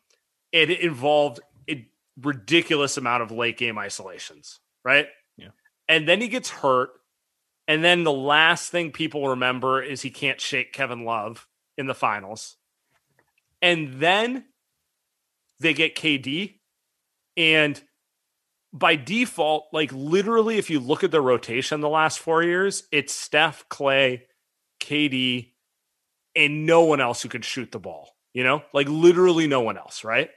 [0.51, 1.87] it involved a
[2.21, 5.07] ridiculous amount of late game isolations, right?
[5.37, 5.49] Yeah.
[5.87, 6.89] And then he gets hurt.
[7.67, 11.47] And then the last thing people remember is he can't shake Kevin Love
[11.77, 12.57] in the finals.
[13.61, 14.45] And then
[15.59, 16.59] they get KD.
[17.37, 17.81] And
[18.73, 23.13] by default, like literally, if you look at the rotation the last four years, it's
[23.13, 24.25] Steph, Clay,
[24.81, 25.51] KD,
[26.35, 28.09] and no one else who can shoot the ball.
[28.33, 30.29] You know, like literally no one else, right?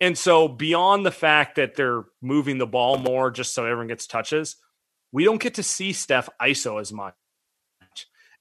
[0.00, 4.06] And so, beyond the fact that they're moving the ball more just so everyone gets
[4.06, 4.56] touches,
[5.12, 7.14] we don't get to see Steph ISO as much.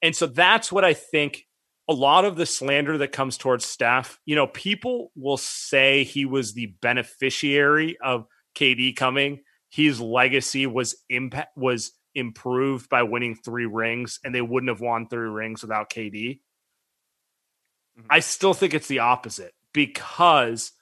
[0.01, 1.45] And so, that's what I think
[1.89, 6.25] a lot of the slander that comes towards Steph, you know, people will say he
[6.25, 9.39] was the beneficiary of KD coming.
[9.69, 15.08] His legacy was impact was improved by winning three rings, and they wouldn't have won
[15.08, 16.41] three rings without KD.
[17.99, 18.06] Mhm.
[18.10, 20.73] I still think it's the opposite because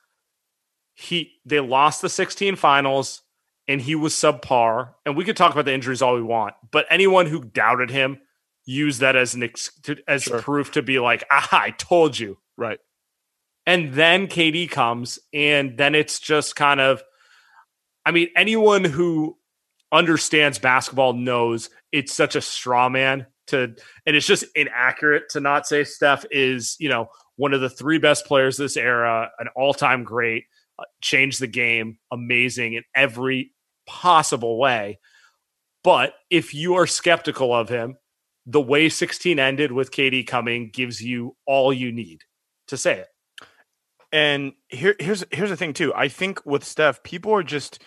[0.95, 3.21] he they lost the 16 finals
[3.67, 4.93] and he was subpar.
[5.05, 8.19] And we could talk about the injuries all we want, but anyone who doubted him
[8.65, 10.41] used that as an ex- to, as Sure.
[10.41, 12.37] proof to be like, ah, I told you.
[12.57, 12.79] right.
[13.67, 17.01] And then KD comes, and then it's just kind of,
[18.05, 19.37] I mean, anyone who
[19.91, 23.75] understands basketball knows it's such a straw man to,
[24.05, 27.97] and it's just inaccurate to not say Steph is, you know, one of the three
[27.97, 30.43] best players this era, an all time great,
[30.77, 33.51] uh, changed the game, amazing in every
[33.85, 34.99] possible way.
[35.83, 37.97] But if you are skeptical of him,
[38.45, 42.21] the way 16 ended with KD coming gives you all you need
[42.67, 43.07] to say it.
[44.11, 45.93] And here, here's here's the thing too.
[45.93, 47.81] I think with Steph, people are just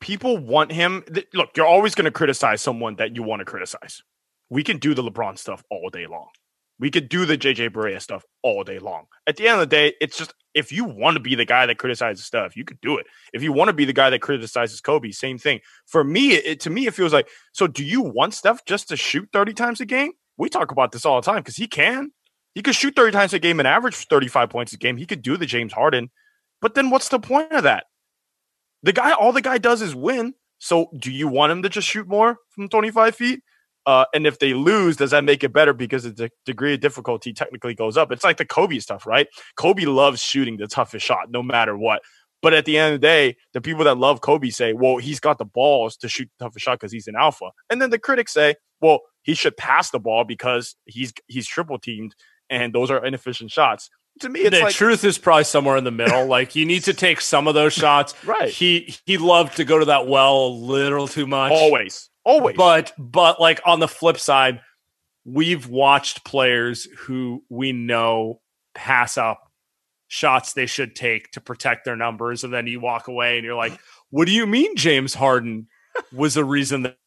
[0.00, 1.04] people want him.
[1.12, 4.02] th- Look, you're always going to criticize someone that you want to criticize.
[4.50, 6.28] We can do the LeBron stuff all day long.
[6.78, 9.06] We could do the JJ Barea stuff all day long.
[9.26, 11.66] At the end of the day, it's just if you want to be the guy
[11.66, 13.06] that criticizes stuff, you could do it.
[13.32, 15.60] If you want to be the guy that criticizes Kobe, same thing.
[15.86, 17.66] For me, it to me it feels like so.
[17.66, 20.12] Do you want Steph just to shoot thirty times a game?
[20.36, 22.12] We talk about this all the time because he can.
[22.56, 24.96] He could shoot 30 times a game and average 35 points a game.
[24.96, 26.10] He could do the James Harden.
[26.62, 27.84] But then what's the point of that?
[28.82, 30.32] The guy, all the guy does is win.
[30.58, 33.42] So do you want him to just shoot more from 25 feet?
[33.86, 36.80] Uh, and if they lose, does that make it better because the de- degree of
[36.80, 38.10] difficulty technically goes up?
[38.10, 39.28] It's like the Kobe stuff, right?
[39.56, 42.02] Kobe loves shooting the toughest shot no matter what.
[42.42, 45.20] But at the end of the day, the people that love Kobe say, well, he's
[45.20, 47.50] got the balls to shoot the toughest shot because he's an alpha.
[47.70, 51.78] And then the critics say, well, he should pass the ball because he's he's triple
[51.78, 52.14] teamed
[52.50, 53.90] and those are inefficient shots.
[54.20, 56.26] To me, it's the like truth is probably somewhere in the middle.
[56.36, 58.14] Like you need to take some of those shots.
[58.24, 58.50] Right.
[58.50, 61.52] He he loved to go to that well a little too much.
[61.52, 62.56] always, always.
[62.56, 64.60] But but like on the flip side,
[65.24, 68.40] we've watched players who we know
[68.74, 69.50] pass up
[70.08, 73.54] shots they should take to protect their numbers, and then you walk away and you're
[73.54, 73.78] like,
[74.10, 75.68] "What do you mean James Harden
[76.12, 76.98] was the reason that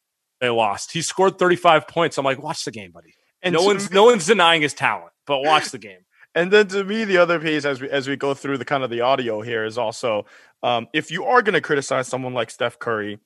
[0.42, 0.92] they lost?
[0.92, 4.06] He scored 35 points." I'm like, "Watch the game, buddy." And no one's me- no
[4.06, 6.00] one's denying his talent, but watch the game.
[6.36, 8.84] And then to me, the other piece as we as we go through the kind
[8.84, 10.26] of the audio here is also
[10.62, 13.20] um, if you are going to criticize someone like Steph Curry,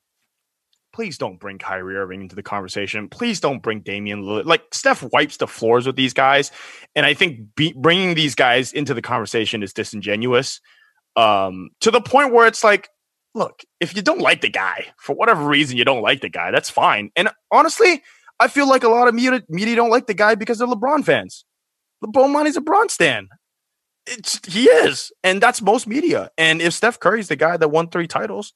[0.93, 3.09] please don't bring Kyrie Irving into the conversation.
[3.09, 4.45] Please don't bring Damian Lillard.
[4.45, 6.51] Like Steph wipes the floors with these guys,
[6.95, 10.61] and I think be, bringing these guys into the conversation is disingenuous.
[11.15, 12.89] Um, to the point where it's like,
[13.35, 16.51] look, if you don't like the guy for whatever reason, you don't like the guy.
[16.51, 17.11] That's fine.
[17.15, 18.01] And honestly,
[18.39, 21.03] I feel like a lot of media media don't like the guy because they're LeBron
[21.03, 21.45] fans.
[22.01, 23.29] Monty's a Bron stan.
[24.05, 26.29] It's he is, and that's most media.
[26.37, 28.53] And if Steph Curry's the guy that won three titles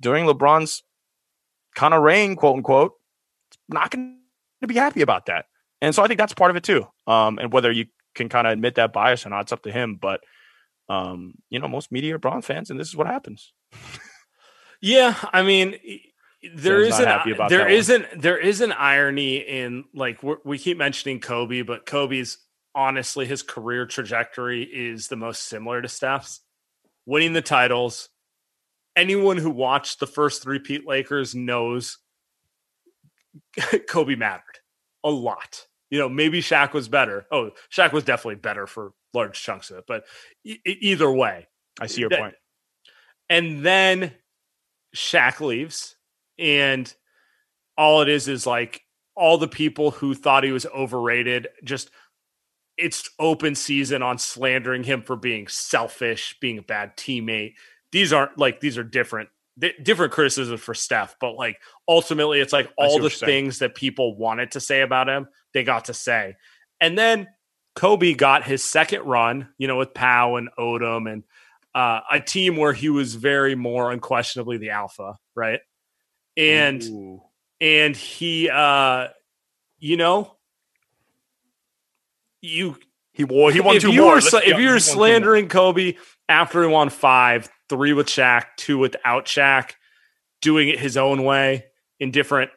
[0.00, 0.82] during LeBron's
[1.74, 2.92] kind of reign, quote unquote,
[3.68, 4.18] not going
[4.60, 5.46] to be happy about that.
[5.80, 6.86] And so I think that's part of it too.
[7.06, 9.72] Um, and whether you can kind of admit that bias or not, it's up to
[9.72, 9.96] him.
[10.00, 10.20] But
[10.88, 13.52] um, you know, most media are Bron fans, and this is what happens.
[14.82, 15.76] Yeah, I mean,
[16.54, 17.70] there is an there that one.
[17.70, 22.38] isn't there is an irony in like we're, we keep mentioning Kobe, but Kobe's
[22.74, 26.40] honestly his career trajectory is the most similar to Steph's,
[27.06, 28.08] winning the titles.
[29.00, 31.98] Anyone who watched the first three-peat Lakers knows
[33.88, 34.58] Kobe mattered
[35.04, 35.66] a lot.
[35.90, 37.26] You know, maybe Shaq was better.
[37.32, 40.04] Oh, Shaq was definitely better for large chunks of it, but
[40.44, 41.48] e- either way,
[41.80, 42.34] I see your That- point.
[43.28, 44.14] and then
[44.94, 45.96] Shaq leaves,
[46.38, 46.92] and
[47.76, 48.82] all it is is like
[49.16, 51.48] all the people who thought he was overrated.
[51.64, 51.90] Just
[52.76, 57.54] it's open season on slandering him for being selfish, being a bad teammate.
[57.92, 62.52] These aren't like these are different di- different criticisms for Steph, but like ultimately, it's
[62.52, 63.28] like all the you're saying.
[63.28, 66.36] things that people wanted to say about him, they got to say,
[66.80, 67.28] and then.
[67.76, 71.22] Kobe got his second run, you know, with Pau and Odom and
[71.72, 75.60] uh, a team where he was very more unquestionably the alpha, right?
[76.36, 77.22] And Ooh.
[77.60, 79.06] and he, uh,
[79.78, 80.36] you know,
[82.40, 82.76] you
[83.20, 83.52] he won.
[83.52, 84.10] He won if two you more.
[84.10, 84.94] Were, Let's sla- be if you he were won two more.
[84.94, 85.94] slandering Kobe
[86.28, 89.72] after he won five, three with Shaq, two without Shaq,
[90.40, 91.66] doing it his own way
[91.98, 92.50] in different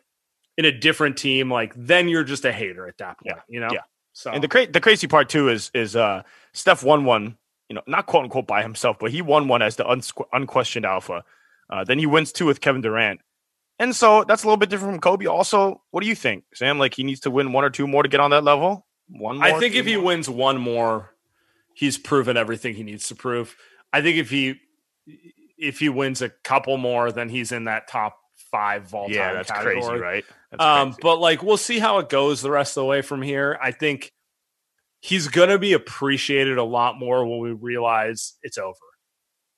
[0.58, 3.70] in a different team, like then you're just a hater at that point, you know.
[3.72, 3.82] yeah.
[4.14, 6.22] So And the cra- the crazy part too is is uh
[6.54, 7.38] Steph won one,
[7.70, 10.86] you know, not quote unquote by himself, but he won one as the unsqu- unquestioned
[10.86, 11.24] alpha.
[11.70, 13.22] Uh, then he wins two with Kevin Durant,
[13.80, 15.26] and so that's a little bit different from Kobe.
[15.26, 16.78] Also, what do you think, Saam?
[16.78, 18.86] Like he needs to win one or two more to get on that level.
[19.10, 21.14] One, more, I think if he wins one more,
[21.74, 23.56] he's proven everything he needs to prove.
[23.92, 24.60] I think if he
[25.58, 28.18] if he wins a couple more, then he's in that top
[28.52, 29.82] five all yeah, that's category.
[29.82, 30.26] crazy, right?
[30.52, 31.00] That's Um, crazy.
[31.02, 33.58] but like we'll see how it goes the rest of the way from here.
[33.62, 34.12] I think
[35.02, 38.76] he's gonna be appreciated a lot more when we realize it's over.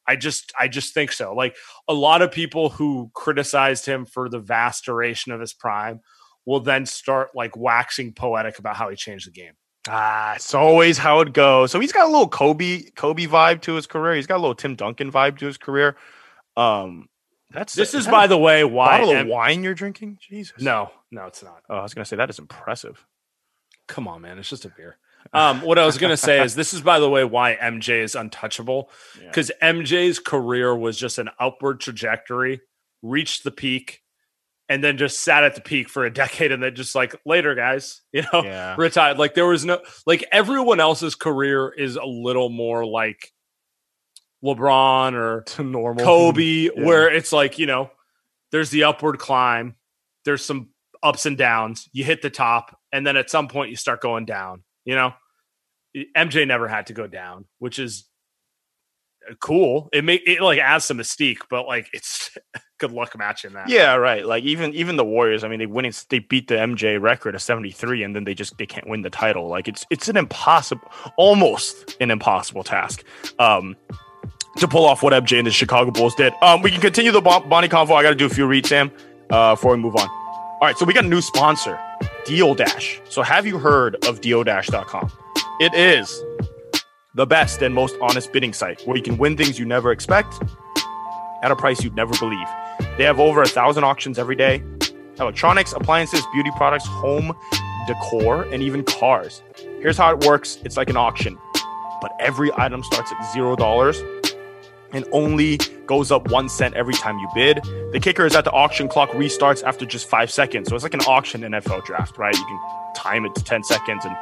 [0.07, 1.33] I just I just think so.
[1.33, 1.55] Like
[1.87, 6.01] a lot of people who criticized him for the vast duration of his prime
[6.45, 9.53] will then start like waxing poetic about how he changed the game.
[9.87, 11.71] Ah, it's always how it goes.
[11.71, 14.15] So he's got a little Kobe Kobe vibe to his career.
[14.15, 15.95] He's got a little Tim Duncan vibe to his career.
[16.57, 17.07] Um,
[17.51, 20.17] that's This is, that by the way, why bottle M- of wine you're drinking.
[20.19, 20.59] Jesus.
[20.61, 21.61] no, no, it's not.
[21.69, 23.05] Oh, I was gonna say that is impressive.
[23.87, 24.97] Come on, man, it's just a beer.
[25.33, 28.13] Um, what I was gonna say is this is by the way why MJ is
[28.13, 29.27] untouchable Yeah.
[29.29, 32.61] because MJ's career was just an upward trajectory,
[33.01, 34.03] reached the peak,
[34.69, 37.55] and then just sat at the peak for a decade, and then just like later,
[37.55, 38.75] guys, you know, Yeah.
[38.79, 39.17] retired.
[39.19, 43.31] Like there was no like everyone else's career is a little more like
[44.43, 46.69] LeBron or To normal Kobe, Yeah.
[46.85, 47.89] where it's like, you know,
[48.51, 49.75] there's the upward climb,
[50.23, 50.69] there's some
[51.03, 51.89] ups and downs.
[51.93, 55.13] You hit the top, and then at some point you start going down, you know?
[56.17, 58.05] MJ never had to go down, which is
[59.39, 59.89] cool.
[59.93, 62.37] It make it like adds some mystique, but like it's
[62.79, 63.69] good luck matching that.
[63.69, 64.25] Yeah, right.
[64.25, 67.35] Like even even the Warriors, I mean, they win it, they beat the MJ record
[67.35, 69.47] of 73 and then they just they can't win the title.
[69.47, 73.03] Like it's it's an impossible almost an impossible task.
[73.39, 73.75] Um
[74.57, 76.33] to pull off what MJ and the Chicago Bulls did.
[76.41, 77.95] Um we can continue the Bon- Bonnie convo.
[77.95, 78.91] I got to do a few reads, Saam,
[79.29, 80.07] uh before we move on.
[80.07, 81.77] All right, so we got a new sponsor,
[82.25, 83.01] Deal Dash.
[83.09, 85.11] So have you heard of dealdash.com?
[85.59, 86.23] It is
[87.15, 90.35] the best and most honest bidding site where you can win things you never expect
[91.41, 92.47] at a price you'd never believe.
[92.97, 94.61] They have over a thousand auctions every day.
[95.17, 97.33] Electronics, appliances, beauty products, home,
[97.87, 99.41] decor, and even cars.
[99.79, 101.37] Here's how it works it's like an auction,
[102.01, 104.01] but every item starts at zero dollars
[104.91, 107.61] and only goes up one cent every time you bid.
[107.93, 110.67] The kicker is that the auction clock restarts after just five seconds.
[110.67, 112.35] So it's like an auction NFL draft, right?
[112.35, 112.59] You can
[112.95, 114.15] time it to 10 seconds and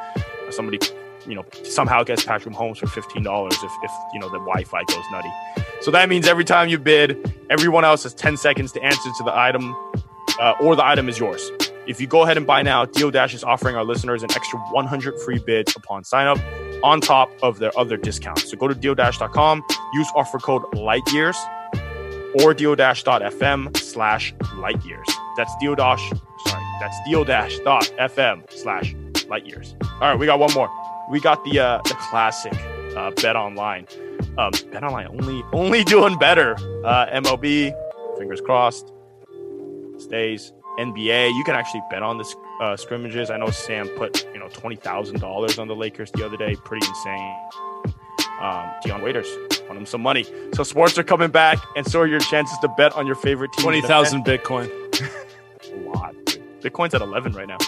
[0.50, 0.78] somebody,
[1.26, 4.84] you know, somehow gets Patrick Mahomes for $15 if, if you know, the Wi Fi
[4.84, 5.30] goes nutty.
[5.80, 9.24] So that means every time you bid, everyone else has 10 seconds to answer to
[9.24, 9.74] the item
[10.40, 11.50] uh, or the item is yours.
[11.86, 14.58] If you go ahead and buy now, Deal Dash is offering our listeners an extra
[14.58, 16.38] 100 free bids upon sign up
[16.82, 18.50] on top of their other discounts.
[18.50, 21.36] So go to DealDash.com, use offer code LIGHTYEARS
[22.42, 25.10] or DealDash.fm slash LightYears.
[25.36, 26.10] That's deal dash,
[26.46, 29.82] sorry, that's DealDash.fm slash LightYears.
[29.94, 30.70] All right, we got one more.
[31.10, 32.54] We got the uh, the classic
[32.96, 33.86] uh, Bet Online.
[34.38, 36.56] Um, Bet Online only only doing better.
[36.84, 37.72] Uh, MLB,
[38.18, 38.92] fingers crossed,
[39.98, 40.52] stays.
[40.78, 43.30] NBA, you can actually bet on the uh, scrimmages.
[43.30, 46.56] I know Saam put you know twenty thousand dollars on the Lakers the other day.
[46.56, 47.36] Pretty insane.
[48.40, 49.28] Um, Dion Waiters
[49.68, 50.26] won him some money.
[50.54, 53.52] So sports are coming back, and so are your chances to bet on your favorite
[53.52, 53.62] team.
[53.62, 54.68] Twenty thousand Bitcoin.
[55.72, 56.14] A lot.
[56.60, 57.58] Bitcoin's at eleven right now.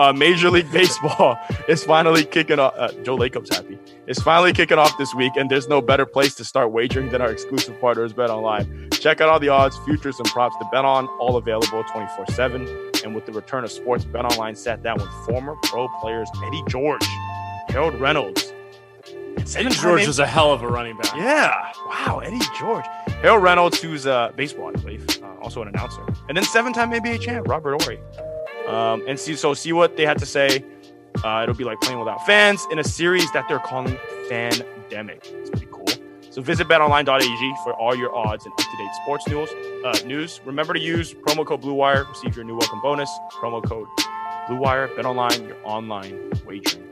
[0.00, 2.72] Uh, Major League Baseball is finally kicking off.
[2.74, 3.78] Uh, Joe Lacob's happy.
[4.06, 7.20] It's finally kicking off this week, and there's no better place to start wagering than
[7.20, 8.88] our exclusive partners, Bet Online.
[8.92, 12.90] Check out all the odds, futures, and props to bet on, all available 24 7.
[13.04, 16.62] And with the return of sports, Bet Online sat down with former pro players Eddie
[16.66, 17.04] George,
[17.68, 18.54] Harold Reynolds.
[19.54, 21.14] Eddie George was a hell of a running back.
[21.14, 21.72] Yeah.
[21.86, 22.86] Wow, Eddie George.
[23.20, 26.06] Harold Reynolds, who's uh, baseball, I believe, uh, also an announcer.
[26.28, 28.00] And then seven time NBA champ, Robert Horry.
[28.70, 30.64] Um, and see, so see what they had to say.
[31.24, 35.24] Uh, it'll be like playing without fans in a series that they're calling Fandemic.
[35.32, 35.88] It's pretty cool.
[36.30, 39.50] So visit betonline.ag for all your odds and up-to-date sports news.
[39.84, 40.40] Uh, news.
[40.44, 42.08] Remember to use promo code BlueWire.
[42.08, 43.10] Receive your new welcome bonus.
[43.32, 43.88] Promo code
[44.48, 44.94] BlueWire.
[44.94, 46.86] BetOnline, your online wagering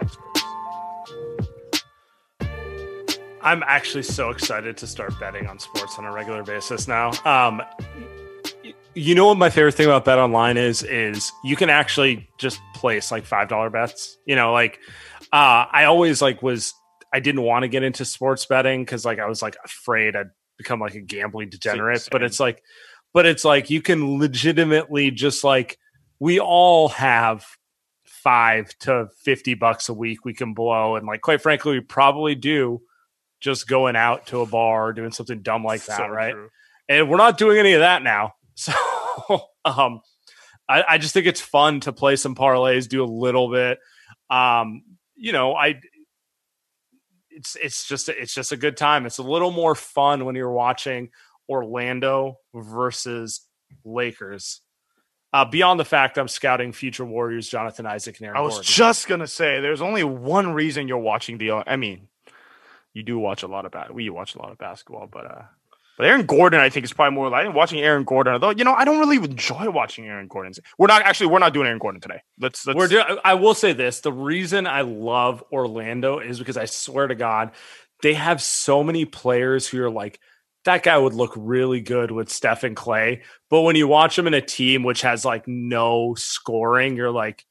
[0.00, 0.42] experts.
[3.40, 7.12] I'm actually so excited to start betting on sports on a regular basis now.
[7.24, 7.62] Um,
[8.96, 12.58] you know what my favorite thing about bet online is is you can actually just
[12.74, 14.80] place like five dollar bets you know like
[15.32, 16.72] uh i always like was
[17.12, 20.30] i didn't want to get into sports betting because like i was like afraid i'd
[20.56, 22.08] become like a gambling degenerate Same.
[22.10, 22.62] but it's like
[23.12, 25.78] but it's like you can legitimately just like
[26.18, 27.44] we all have
[28.06, 32.34] five to 50 bucks a week we can blow and like quite frankly we probably
[32.34, 32.80] do
[33.40, 36.48] just going out to a bar doing something dumb like that So right true.
[36.88, 38.32] and we're not doing any of that now.
[38.56, 38.72] So
[39.64, 40.00] um
[40.68, 43.78] I, I just think it's fun to play some parlays, do a little bit.
[44.30, 44.82] Um,
[45.14, 45.80] you know, I
[47.30, 49.06] it's it's just it's just a good time.
[49.06, 51.10] It's a little more fun when you're watching
[51.48, 53.42] Orlando versus
[53.84, 54.60] Lakers.
[55.32, 58.68] Uh, beyond the fact I'm scouting future Warriors, Jonathan Isaac and Aaron I was Gordon.
[58.68, 61.52] just gonna say, there's only one reason you're watching the.
[61.52, 62.08] I mean,
[62.94, 63.94] you do watch a lot of bat.
[63.94, 65.42] We watch a lot of basketball, but uh,
[65.96, 68.34] but Aaron Gordon, I think, is probably more like watching Aaron Gordon.
[68.34, 70.52] Although you know, I don't really enjoy watching Aaron Gordon.
[70.78, 72.22] We're not actually we're not doing Aaron Gordon today.
[72.38, 76.66] Let's let's We're I will say this: the reason I love Orlando is because I
[76.66, 77.52] swear to God,
[78.02, 80.20] they have so many players who are like
[80.64, 84.26] that guy would look really good with Steph and Klay, but when you watch them
[84.26, 87.46] in a team which has like no scoring, you're like,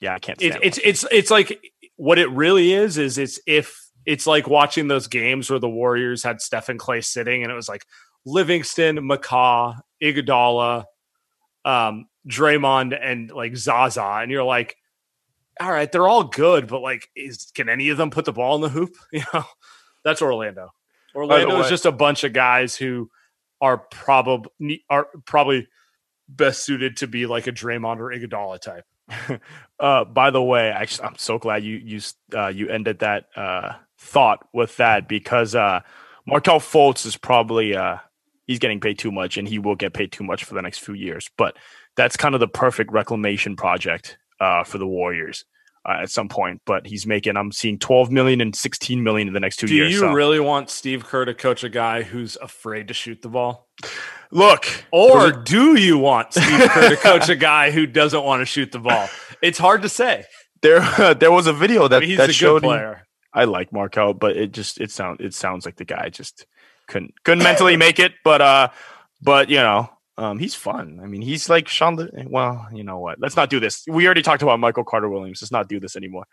[0.00, 0.40] yeah, I can't.
[0.40, 1.60] it, it's it's it's like
[1.96, 6.22] what it really is is it's if it's like watching those games where the Warriors
[6.22, 7.84] had Stephen Klay sitting, and it was like
[8.24, 10.84] Livingston, McCaw, Iguodala,
[11.64, 14.76] um, Draymond, and like Zaza, and you're like,
[15.60, 18.56] all right, they're all good, but like, is can any of them put the ball
[18.56, 18.96] in the hoop?
[19.12, 19.44] You know,
[20.04, 20.70] that's Orlando.
[21.14, 23.10] Orlando is just a bunch of guys who
[23.60, 25.68] are probably are probably
[26.28, 28.84] best suited to be like a Draymond or Iguodala type.
[29.80, 32.00] Uh, by the way, actually, I'm so glad you you
[32.36, 35.80] uh, you ended that uh, thought with that because uh,
[36.26, 37.98] Markelle Fultz is probably uh,
[38.46, 40.78] he's getting paid too much and he will get paid too much for the next
[40.78, 41.28] few years.
[41.36, 41.56] But
[41.96, 45.44] that's kind of the perfect reclamation project uh, for the Warriors
[45.86, 46.62] uh, at some point.
[46.64, 49.74] But he's making I'm seeing 12 million and 16 million in the next two Do
[49.74, 49.88] years.
[49.90, 53.22] Do you so- really want Steve Kerr to coach a guy who's afraid to shoot
[53.22, 53.68] the ball?
[54.30, 54.66] look?
[54.92, 58.72] Or do you want Steve Kerr to coach a guy who doesn't want to shoot
[58.72, 59.08] the ball?
[59.42, 60.24] It's hard to say.
[60.62, 63.06] there there was a video that I mean, he's that a showed good him- player.
[63.32, 66.46] I like Markelle, but it just it sounds it sounds like the guy just
[66.88, 68.12] couldn't couldn't mentally make it.
[68.24, 68.68] But uh,
[69.22, 71.00] but you know, um, he's fun.
[71.02, 71.96] I mean, he's like Sean.
[71.96, 73.20] Le- well, you know what?
[73.20, 73.84] Let's not do this.
[73.88, 75.40] We already talked about Michael Carter Williams.
[75.42, 76.24] Let's not do this anymore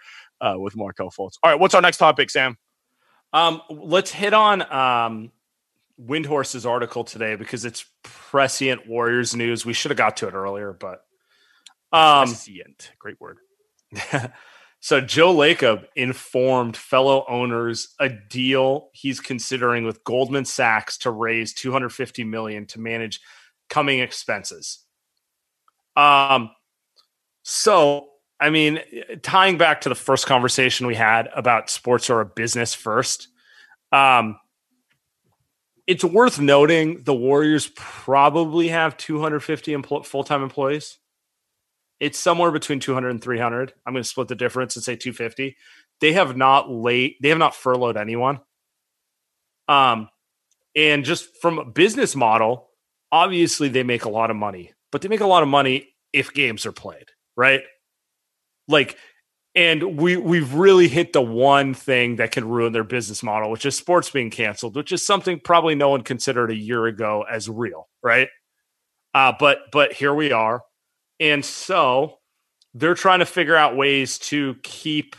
[0.42, 1.34] uh, with Markelle Fultz.
[1.44, 2.56] All right, what's our next topic, Saam?
[3.34, 5.32] Um, let's hit on um,
[6.02, 9.66] Windhorst's article today because it's prescient Warriors news.
[9.66, 11.04] We should have got to it earlier, but
[11.92, 12.92] Um, Prescient.
[13.00, 13.38] Great word.
[14.80, 21.54] so Joe Lacob informed fellow owners a deal he's considering with Goldman Sachs to raise
[21.54, 23.20] 250 million to manage
[23.70, 24.80] coming expenses.
[25.96, 26.52] Um,
[27.44, 28.10] so
[28.40, 28.80] I mean,
[29.24, 33.30] tying back to the first conversation we had about sports or a business first,
[33.92, 34.38] um,
[35.88, 41.00] it's worth noting the Warriors probably have 250 empl- full time employees.
[42.00, 43.74] It's somewhere between 200 and 300.
[43.86, 45.58] I'm going to split the difference and say 250.
[46.00, 47.18] They have not late.
[47.22, 48.40] They have not furloughed anyone.
[49.68, 50.10] Um,
[50.76, 52.70] and just from a business model,
[53.12, 56.34] obviously they make a lot of money, but they make a lot of money if
[56.34, 57.62] games are played, right?
[58.68, 58.98] Like,
[59.56, 63.66] and we we've really hit the one thing that can ruin their business model, which
[63.66, 67.50] is sports being canceled, which is something probably no one considered a year ago as
[67.50, 68.30] real, right?
[69.16, 70.62] Uh, but but here we are,
[71.20, 72.18] and so
[72.74, 75.16] they're trying to figure out ways to keep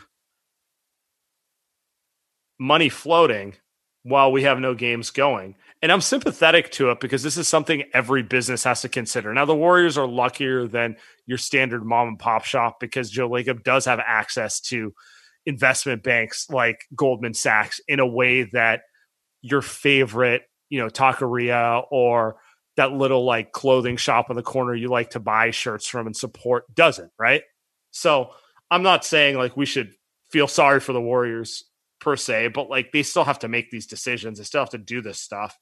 [2.59, 3.55] money floating
[4.03, 5.55] while we have no games going.
[5.81, 9.33] And I'm sympathetic to it because this is something every business has to consider.
[9.33, 13.63] Now, the Warriors are luckier than your standard mom and pop shop because Joe Lacob
[13.63, 14.93] does have access to
[15.45, 18.81] investment banks like Goldman Sachs in a way that
[19.41, 22.37] your favorite, you know, taqueria or
[22.79, 26.15] that little like clothing shop on the corner you like to buy shirts from and
[26.15, 27.43] support doesn't, right?
[27.91, 28.31] So
[28.71, 29.91] I'm not saying like we should
[30.31, 31.65] feel sorry for the Warriors
[31.99, 34.37] per se, but like they still have to make these decisions.
[34.37, 35.59] They still have to do this stuff.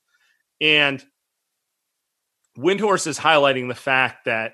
[0.62, 1.04] And
[2.56, 4.54] Windhorst is highlighting the fact that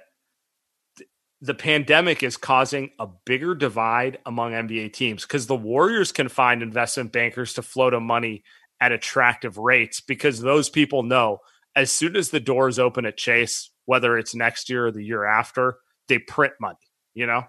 [0.97, 1.09] th-
[1.41, 6.63] the pandemic is causing a bigger divide among NBA teams because the Warriors can find
[6.63, 8.43] investment bankers to float a money
[8.79, 11.39] at attractive rates because those people know
[11.75, 15.25] as soon as the doors open at Chase, whether it's next year or the year
[15.25, 16.77] after, they print money,
[17.13, 17.43] you know?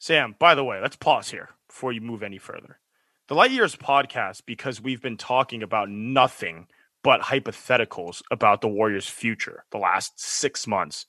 [0.00, 2.80] Saam, by the way, let's pause here before you move any further.
[3.28, 6.66] The Light Years podcast, because we've been talking about nothing
[7.04, 11.06] but hypotheticals about the Warriors' future the last six months,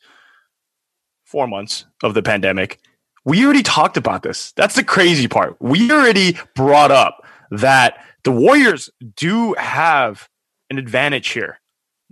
[1.24, 2.80] four months of the pandemic.
[3.24, 4.52] We already talked about this.
[4.54, 5.56] That's the crazy part.
[5.60, 10.28] We already brought up that the Warriors do have
[10.70, 11.60] an advantage here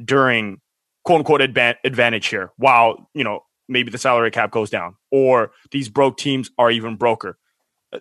[0.04, 0.60] during
[1.04, 5.52] quote unquote advan- advantage here while, you know, maybe the salary cap goes down or
[5.72, 7.38] these broke teams are even broker.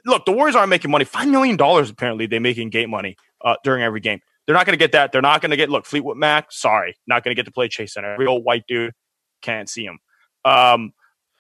[0.04, 1.04] Look, the Warriors aren't making money.
[1.04, 4.20] $5 million apparently they make in gate money uh, during every game.
[4.46, 5.12] They're not going to get that.
[5.12, 7.68] They're not going to get, look, Fleetwood Mac, sorry, not going to get to play
[7.68, 8.14] Chase Center.
[8.14, 8.92] A real white dude,
[9.42, 9.98] can't see him.
[10.44, 10.92] Um,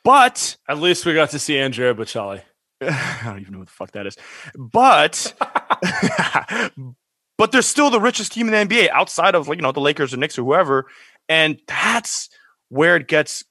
[0.04, 2.42] but At least we got to see Andrea Bocelli.
[2.80, 4.16] I don't even know what the fuck that is.
[4.54, 5.34] But
[7.38, 9.80] but they're still the richest team in the NBA outside of like you know the
[9.80, 10.86] Lakers or Knicks or whoever,
[11.28, 12.28] and that's
[12.68, 13.44] where it gets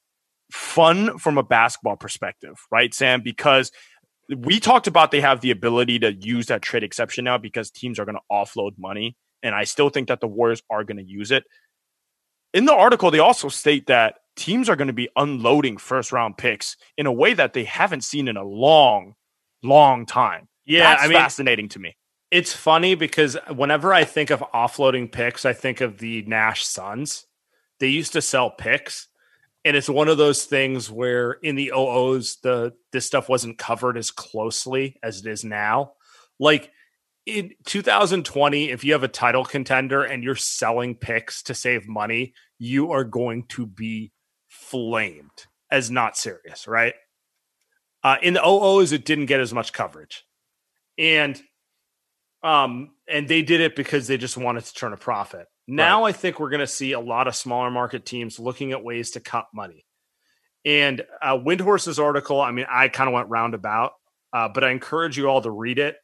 [0.52, 3.24] fun from a basketball perspective, right, Saam?
[3.24, 3.72] Because
[4.34, 7.98] we talked about they have the ability to use that trade exception now because teams
[7.98, 11.04] are going to offload money, and I still think that the Warriors are going to
[11.04, 11.44] use it.
[12.54, 16.38] In the article, they also state that teams are going to be unloading first round
[16.38, 19.14] picks in a way that they haven't seen in a long,
[19.62, 20.48] long time.
[20.64, 21.96] Yeah, That's I mean, fascinating to me.
[22.30, 27.26] It's funny because whenever I think of offloading picks, I think of the Nash Suns.
[27.80, 29.08] They used to sell picks,
[29.64, 33.96] and it's one of those things where in the OOs, the this stuff wasn't covered
[33.96, 35.92] as closely as it is now.
[36.38, 36.70] Like
[37.24, 42.34] in 2020, if you have a title contender and you're selling picks to save money,
[42.58, 44.12] you are going to be
[44.48, 46.94] flamed as not serious, right?
[48.02, 50.24] Uh, in the OOs, it didn't get as much coverage,
[50.98, 51.40] and
[52.42, 55.46] um, and they did it because they just wanted to turn a profit.
[55.66, 58.82] Now I think we're going to see a lot of smaller market teams looking at
[58.82, 59.84] ways to cut money.
[60.64, 63.92] And uh, Windhorst's article, I mean, I kind of went roundabout,
[64.32, 65.96] uh, but I encourage you all to read it.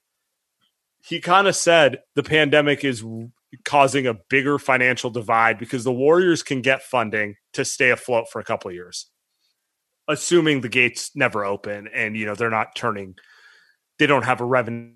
[1.02, 3.04] He kind of said the pandemic is
[3.64, 8.40] causing a bigger financial divide because the Warriors can get funding to stay afloat for
[8.40, 9.06] a couple of years,
[10.08, 13.16] assuming the gates never open and you know they're not turning,
[13.98, 14.94] they don't have a revenue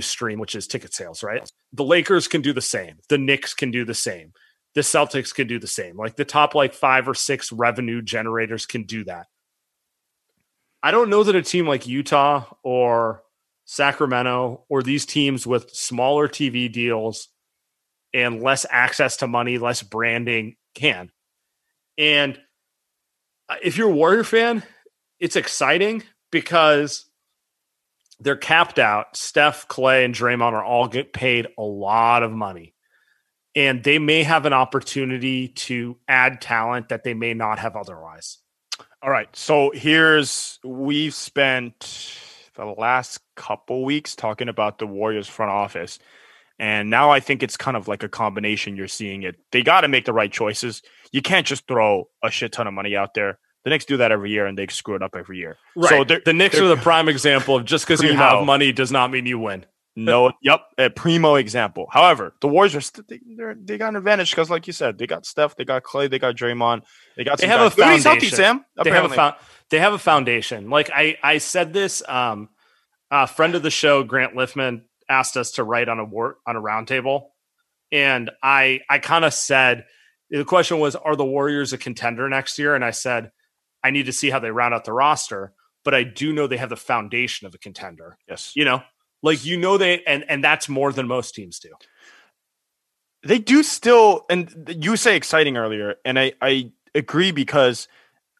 [0.00, 1.48] stream, which is ticket sales, right?
[1.72, 2.98] The Lakers can do the same.
[3.08, 4.32] The Knicks can do the same.
[4.74, 5.96] The Celtics can do the same.
[5.96, 9.26] Like the top like five or six revenue generators can do that.
[10.82, 13.22] I don't know that a team like Utah or
[13.64, 17.28] Sacramento or these teams with smaller TV deals
[18.14, 21.10] and less access to money, less branding can.
[21.96, 22.38] And
[23.48, 24.62] uh, if you're a Warrior fan,
[25.18, 27.07] it's exciting because
[28.20, 29.16] they're capped out.
[29.16, 32.74] Steph, Klay, and Draymond are all get paid a lot of money.
[33.54, 38.38] And they may have an opportunity to add talent that they may not have otherwise.
[39.02, 39.28] All right.
[39.34, 42.18] So here's we've spent
[42.54, 45.98] the last couple weeks talking about the Warriors front office.
[46.58, 48.76] And now I think it's kind of like a combination.
[48.76, 49.36] You're seeing it.
[49.52, 50.82] They got to make the right choices.
[51.12, 53.38] You can't just throw a shit ton of money out there.
[53.64, 55.56] The Knicks do that every year, and they screw it up every year.
[55.76, 56.06] Right.
[56.06, 59.10] So the Knicks are the prime example of just because you have money does not
[59.10, 59.66] mean you win.
[59.96, 61.88] No, yep, a primo example.
[61.90, 65.08] However, the Warriors are st- they, they're, got an advantage because, like you said, they
[65.08, 66.82] got Steph, they got Klay, they got Draymond,
[67.16, 67.38] they got.
[67.38, 68.04] They some have a guys.
[68.04, 68.38] Healthy, foundation.
[68.38, 68.64] Saam.
[68.84, 69.16] They have a apparently.
[69.16, 70.70] fo- they have a foundation.
[70.70, 72.02] Like I I said this.
[72.08, 72.48] Um,
[73.10, 76.56] a friend of the show, Grant Liffmann, asked us to write on a war on
[76.56, 77.30] a roundtable,
[77.90, 79.84] and I I kind of said
[80.30, 82.74] the question was, are the Warriors a contender next year?
[82.74, 83.30] And I said,
[83.88, 85.52] I need to see how they round out the roster,
[85.84, 88.18] but I do know they have the foundation of a contender.
[88.28, 88.82] Yes, You know,
[89.22, 91.70] like you know they and and that's more than most teams do.
[93.26, 94.26] they do still.
[94.30, 97.88] And you say exciting earlier, and I I agree because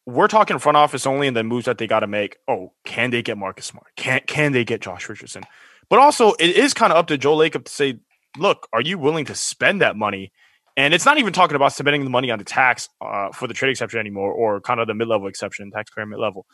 [0.06, 2.36] we're talking front office only, and the moves that they got to make.
[2.46, 3.88] Oh, can they get Marcus Smart?
[3.96, 5.42] Can can they get Josh Richardson?
[5.90, 7.98] But also, it is kind of up to Joe Lacob to say,
[8.36, 10.32] look, are you willing to spend that money?
[10.78, 13.52] And it's not even talking about spending the money on the tax uh, for the
[13.52, 16.46] trade exception anymore, or kind of the mid-level exception, taxpayer mid-level.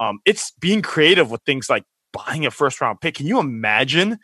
[0.00, 3.14] Um, it's being creative with things like buying a first-round pick.
[3.14, 4.18] Can you imagine?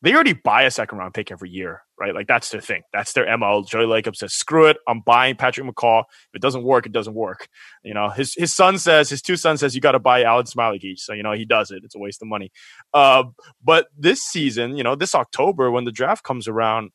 [0.00, 2.14] They already buy a second-round pick every year, right?
[2.14, 2.80] Like that's their thing.
[2.94, 3.62] That's their mo.
[3.62, 6.04] Joey Lacob says, "Screw it, I'm buying Patrick McCaw.
[6.08, 7.46] If it doesn't work, it doesn't work."
[7.84, 10.50] You know, his his son says, his two sons says, "You got to buy Alen
[10.50, 11.82] Smailagić." So you know he does it.
[11.84, 12.52] It's a waste of money.
[12.94, 13.24] Uh,
[13.62, 16.90] but this season, you know, this October when the draft comes around,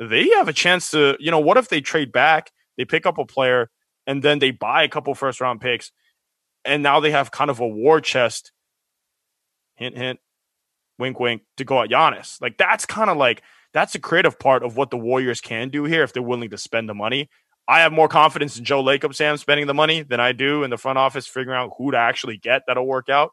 [0.00, 3.18] they have a chance to, you know, what if they trade back, they pick up
[3.18, 3.70] a player,
[4.06, 5.92] and then they buy a couple first round picks,
[6.64, 8.52] and now they have kind of a war chest.
[9.76, 10.20] Hint, hint,
[10.98, 12.40] wink, wink, to go at Giannis.
[12.40, 13.42] Like that's kind of like
[13.72, 16.58] that's the creative part of what the Warriors can do here if they're willing to
[16.58, 17.28] spend the money.
[17.68, 20.70] I have more confidence in Joe Lacob, Saam, spending the money than I do in
[20.70, 23.32] the front office figuring out who to actually get that'll work out.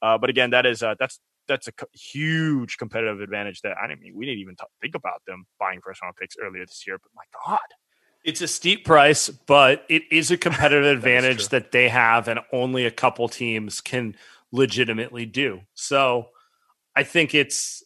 [0.00, 4.00] Uh, but again, that is uh, that's that's a huge competitive advantage that I didn't
[4.02, 6.98] mean we didn't even talk, think about them buying first round picks earlier this year.
[6.98, 7.58] But my God,
[8.24, 12.86] It's a steep price, but it is a competitive advantage that they have, and only
[12.86, 14.16] a couple teams can
[14.52, 15.60] legitimately do.
[15.74, 16.28] So
[16.94, 17.82] I think it's,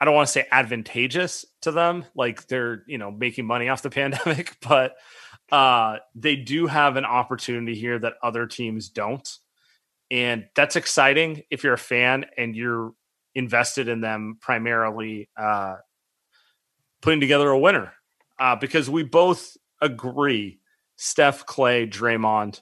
[0.00, 3.82] I don't want to say advantageous to them, like they're, you know, making money off
[3.82, 4.96] the pandemic, but
[5.50, 9.38] uh, they do have an opportunity here that other teams don't.
[10.12, 12.92] And that's exciting if you're a fan and you're
[13.34, 15.76] invested in them primarily uh,
[17.00, 17.94] putting together a winner
[18.38, 20.60] uh, because we both agree
[20.96, 22.60] Steph, Klay, Draymond,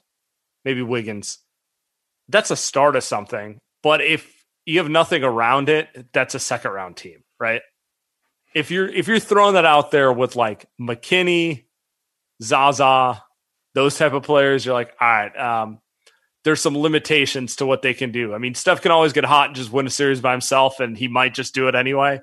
[0.63, 1.39] maybe Wiggins.
[2.29, 3.59] That's a start of something.
[3.83, 7.61] But if you have nothing around it, that's a second round team, right?
[8.55, 11.65] If you're if you're throwing that out there with like McKinney,
[12.41, 13.21] Zaza,
[13.73, 15.80] those type of players, you're like, all right, um,
[16.43, 18.33] there's some limitations to what they can do.
[18.33, 20.97] I mean, Steph can always get hot and just win a series by himself, and
[20.97, 22.19] he might just do it anyway.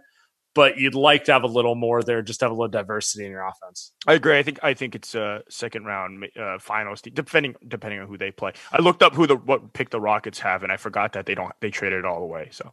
[0.55, 3.31] But you'd like to have a little more there, just have a little diversity in
[3.31, 3.93] your offense.
[4.09, 4.37] I agree.
[4.37, 8.33] I think I think it's a second round uh, finals, depending depending on who they
[8.33, 8.55] play.
[8.73, 11.37] I looked up who the what pick the Rockets have, and I forgot that they
[11.37, 12.49] don't they traded it all away.
[12.51, 12.73] So,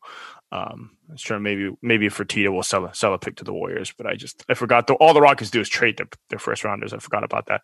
[0.52, 3.93] um, I'm sure maybe maybe Fertitta will sell a sell a pick to the Warriors,
[3.96, 4.88] but I just I forgot.
[4.88, 6.91] The, all the Rockets do is trade their their first rounders.
[6.91, 7.62] I forgot about that.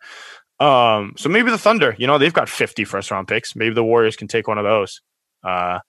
[0.60, 3.56] Um, so maybe the Thunder, you know, they've got 50 first round picks.
[3.56, 5.00] Maybe the Warriors can take one of those.
[5.42, 5.80] Uh,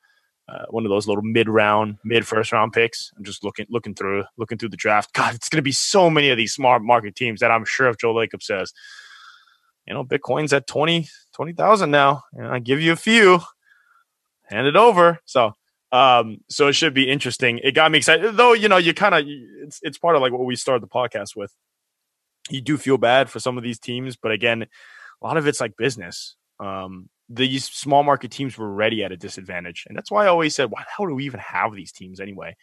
[0.49, 3.11] uh, one of those little mid round, mid first round picks.
[3.18, 5.14] I'm just looking looking through looking through the draft.
[5.14, 7.88] God, it's going to be so many of these smart market teams that I'm sure
[7.88, 8.74] if Joe Lacob says,
[9.88, 13.39] you know, Bitcoin's at 20 20,000 now, and I give you a few,
[14.43, 15.20] hand it over.
[15.26, 15.55] So,
[15.91, 17.59] um, so it should be interesting.
[17.64, 18.53] It got me excited, though.
[18.53, 21.36] You know, you kind of it's it's part of like what we started the podcast
[21.36, 21.53] with.
[22.50, 25.62] You do feel bad for some of these teams, but again, a lot of it's
[25.62, 26.36] like business.
[26.60, 29.86] Um, these small market teams were already at a disadvantage.
[29.88, 32.20] And that's why I always said, why the hell do we even have these teams
[32.20, 32.56] anyway?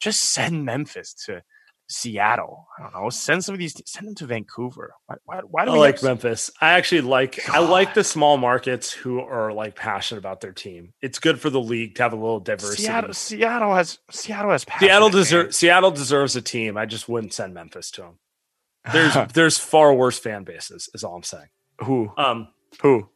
[0.00, 1.42] Just send Memphis to
[1.88, 2.66] Seattle.
[2.78, 3.10] I don't know.
[3.10, 4.94] Send some of these, send them to Vancouver.
[5.06, 6.50] Why, why, why do I we like have- Memphis.
[6.60, 10.94] I actually like I like the small markets who are like passionate about their team.
[11.02, 12.84] It's good for the league to have a little diversity.
[12.84, 15.56] Seattle, Seattle has Seattle has Seattle deserves.
[15.56, 16.76] Seattle deserves a team.
[16.78, 18.18] I just wouldn't send Memphis to them.
[18.92, 20.88] There's there's far worse fan bases.
[20.94, 21.48] Is all I'm saying.
[21.82, 22.48] who Um,
[22.82, 23.08] who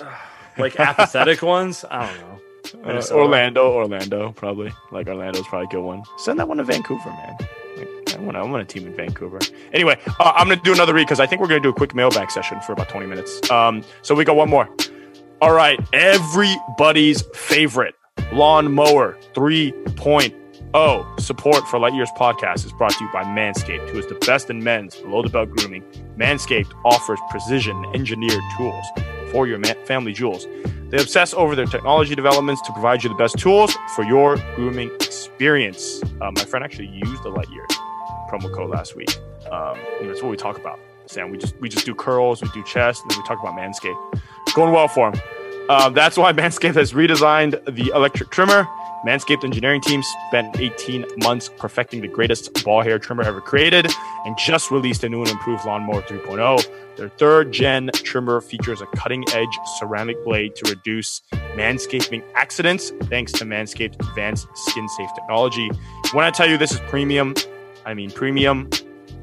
[0.58, 1.84] like apathetic ones.
[1.90, 2.40] I don't know.
[2.82, 4.72] Uh, Orlando, Orlando, probably.
[4.90, 6.02] Like Orlando's probably a good one.
[6.16, 7.36] Send that one to Vancouver, man.
[7.76, 9.38] Like, I want, I want a team in Vancouver.
[9.72, 11.94] Anyway, uh, I'm gonna do another read because I think we're gonna do a quick
[11.94, 13.50] mailbag session for about 20 minutes.
[13.50, 14.68] Um, so we got one more.
[15.42, 17.94] All right, everybody's favorite
[18.32, 19.18] lawnmower
[20.74, 24.16] 3.0 support for Light Years podcast is brought to you by Manscaped, who is the
[24.26, 25.84] best in men's below the belt grooming.
[26.18, 28.84] Manscaped offers precision engineered tools
[29.30, 30.48] for your family jewels.
[30.90, 34.90] They obsess over their technology developments to provide you the best tools for your grooming
[34.96, 36.02] experience.
[36.20, 37.66] Uh, my friend actually used the Lightyear
[38.28, 39.16] promo code last week.
[39.52, 40.80] Um, that's what we talk about.
[41.06, 43.54] Saam, we just we just do curls, we do chest, and then we talk about
[43.54, 44.20] Manscaped.
[44.54, 45.20] Going well for him.
[45.68, 48.66] Um, that's why Manscaped has redesigned the electric trimmer.
[49.04, 53.86] Manscaped engineering team spent 18 months perfecting the greatest ball hair trimmer ever created
[54.24, 56.96] and just released a new and improved Lawnmower 3.0.
[56.96, 61.20] Their third gen trimmer features a cutting edge ceramic blade to reduce
[61.54, 65.70] manscaping accidents thanks to Manscaped advanced skin safe technology.
[66.12, 67.34] When I tell you this is premium,
[67.84, 68.70] I mean premium.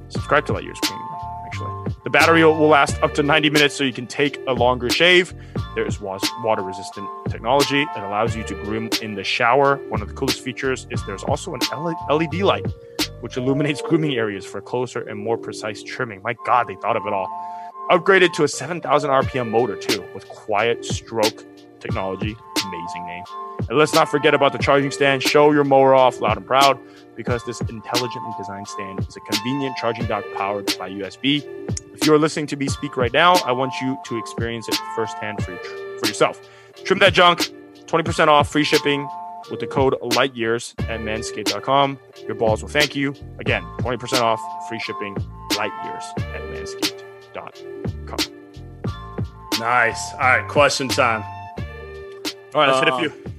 [0.09, 1.09] Subscribe to Lightyear's Premium,
[1.45, 1.95] actually.
[2.03, 5.33] The battery will last up to 90 minutes so you can take a longer shave.
[5.73, 9.77] There is water resistant technology that allows you to groom in the shower.
[9.87, 11.61] One of the coolest features is there's also an
[12.09, 12.67] LED light
[13.21, 16.21] which illuminates grooming areas for closer and more precise trimming.
[16.23, 17.29] My God, they thought of it all.
[17.89, 21.45] Upgraded to a 7,000 RPM motor too, with quiet stroke
[21.79, 22.35] technology.
[22.65, 23.23] Amazing name.
[23.69, 25.23] And let's not forget about the charging stand.
[25.23, 26.79] Show your mower off loud and proud
[27.15, 31.43] because this intelligently designed stand is a convenient charging dock powered by USB.
[31.93, 34.75] If you are listening to me speak right now, I want you to experience it
[34.95, 36.41] firsthand for, for yourself.
[36.83, 37.51] Trim that junk,
[37.85, 39.07] 20% off, free shipping
[39.49, 41.99] with the code LIGHTYEARS at manscaped.com.
[42.25, 43.13] Your balls will thank you.
[43.39, 45.15] Again, 20% off, free shipping,
[45.51, 47.01] LIGHTYEARS at manscaped.com.
[49.59, 50.13] Nice.
[50.13, 51.23] All right, question time.
[52.53, 53.31] All right, let's hit a Um, few.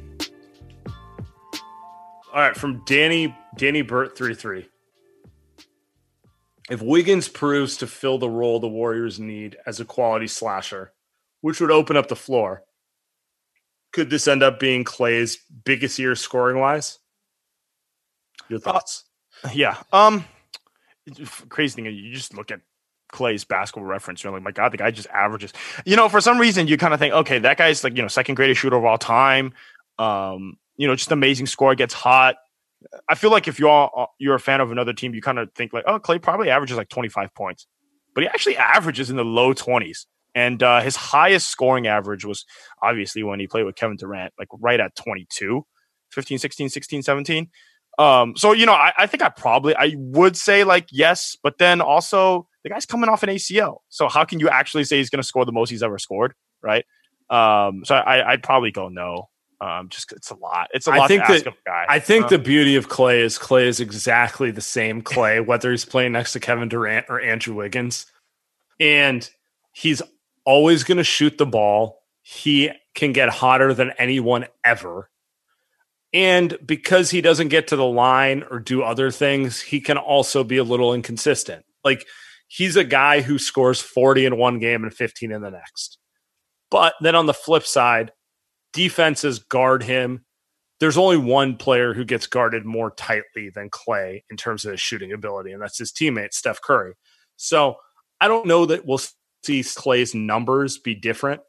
[2.33, 4.69] All right, from Danny Danny Burt three three.
[6.71, 10.93] If Wiggins proves to fill the role the Warriors need as a quality slasher,
[11.43, 12.63] which would open up the floor,
[13.93, 16.99] could this end up being Klay's biggest year scoring wise?
[18.49, 19.05] Your thoughts?
[19.53, 19.77] Yeah.
[19.93, 20.25] Um,
[21.07, 22.61] it's- crazy thing you just look at
[23.13, 24.25] Klay's basketball reference.
[24.25, 25.53] You're like, my God, the guy just averages.
[25.85, 28.09] You know, for some reason, you kind of think, okay, that guy's like, you know,
[28.09, 29.53] second greatest shooter of all time.
[29.99, 32.37] Um, you know, just amazing score, gets hot.
[33.09, 35.73] I feel like if you're you're a fan of another team, you kind of think
[35.73, 37.67] like, oh, Klay probably averages like 25 points,
[38.15, 40.07] but he actually averages in the low 20s.
[40.35, 42.45] And uh, his highest scoring average was
[42.83, 45.65] obviously when he played with Kevin Durant, like right at 22,
[46.11, 47.51] 15, 16, 16, 17.
[47.99, 51.59] Um, so you know, I, I think I probably I would say like yes, but
[51.59, 55.11] then also the guy's coming off an ACL, so how can you actually say he's
[55.11, 56.85] going to score the most he's ever scored, right?
[57.31, 59.29] Um, so I, I'd probably go no.
[59.61, 60.69] Um, just it's a lot.
[60.75, 61.87] It's a lot I think to ask that- of a guy.
[61.89, 65.71] I think Uh, the beauty of Klay is Klay is exactly the same Klay, whether
[65.71, 68.07] he's playing next to Kevin Durant or Andrew Wiggins.
[68.81, 69.29] And
[69.73, 70.03] he's
[70.45, 72.03] always going to shoot the ball.
[72.23, 75.09] He can get hotter than anyone ever.
[76.13, 80.45] And because he doesn't get to the line or do other things, he can also
[80.45, 81.65] be a little inconsistent.
[81.85, 82.07] Like
[82.53, 85.99] he's a guy who scores 40 in one game and 15 in the next.
[86.71, 88.13] But then on the flip side,
[88.73, 90.25] defenses guard him
[90.83, 94.81] there's only one player who gets guarded more tightly than Klay in terms of his
[94.81, 96.95] shooting ability, and that's his teammate, Steph Curry.
[97.37, 97.77] So
[98.21, 101.41] I don't know that we'll see Klay's numbers be different.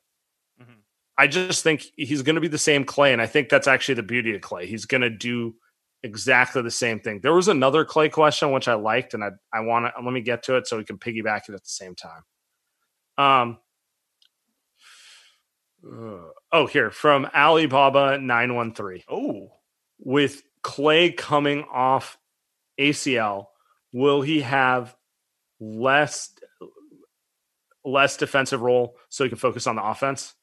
[0.62, 0.84] Mhm.
[1.18, 3.95] I just think he's going to be the same Klay, and I think that's actually
[3.95, 4.66] the beauty of Klay.
[4.66, 5.56] He's going to do
[6.04, 7.22] exactly the same thing.
[7.22, 10.22] There was another Klay question which I liked, and I I want to let me
[10.22, 12.24] get to it so we can piggyback it at the same time.
[13.18, 13.58] Um.
[15.86, 19.04] uh, oh, here from Alibaba nine one three.
[19.10, 19.51] Oh,
[19.99, 22.18] with Klay coming off
[22.80, 23.47] ACL,
[23.91, 24.95] will he have
[25.60, 26.34] less
[27.86, 30.34] less defensive role so he can focus on the offense?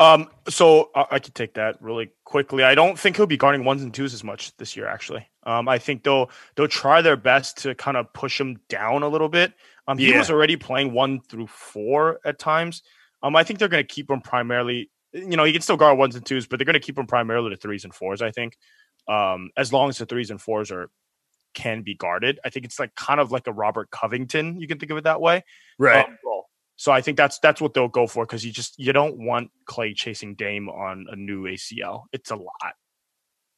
[0.00, 2.64] Um, so I, I could take that really quickly.
[2.64, 4.86] I don't think he'll be guarding ones and twos as much this year.
[4.88, 9.02] Actually, um, I think they'll they'll try their best to kind of push him down
[9.02, 9.52] a little bit.
[9.86, 10.18] Um, he Yeah.
[10.18, 12.82] was already playing one through four at times.
[13.22, 14.90] Um, I think they're going to keep him primarily.
[15.12, 17.06] You know, he can still guard ones and twos, but they're going to keep him
[17.06, 18.22] primarily to threes and fours.
[18.22, 18.56] I think,
[19.06, 20.88] um, as long as the threes and fours are
[21.52, 24.60] can be guarded, I think it's like kind of like a Robert Covington.
[24.60, 25.44] You can think of it that way.
[26.06, 26.29] um, role.
[26.80, 29.50] So I think that's that's what they'll go for because you just you don't want
[29.68, 32.04] Klay chasing Dame on a new ACL.
[32.10, 32.72] It's a lot.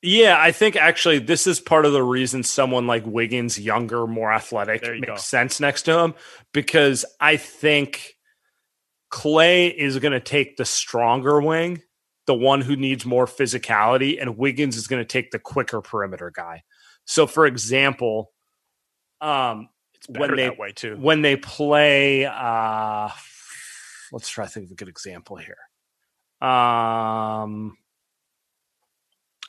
[0.02, 4.32] Yeah, I think actually this is part of the reason someone like Wiggins, younger, more
[4.32, 5.14] athletic, you makes go.
[5.14, 6.14] sense next to him
[6.52, 8.14] because I think
[9.12, 11.80] Klay is going to take the stronger wing,
[12.26, 16.32] the one who needs more physicality, and Wiggins is going to take the quicker perimeter
[16.34, 16.64] guy.
[17.04, 18.32] So, for example,
[19.20, 19.68] um,
[20.08, 20.96] when they that way too.
[20.96, 23.08] when they play, uh,
[24.12, 25.56] let's try to think of a good example here.
[26.40, 27.76] Um,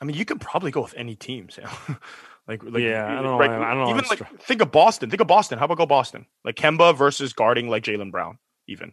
[0.00, 1.98] I mean, you can probably go with any team, Saam.
[2.48, 5.10] like, like, Yeah, I don't know, I don't Even it's like, think of Boston.
[5.10, 5.58] Think of Boston.
[5.58, 6.26] How about go Boston?
[6.44, 8.38] Like Kemba versus guarding like Jaylen Brown.
[8.68, 8.92] Even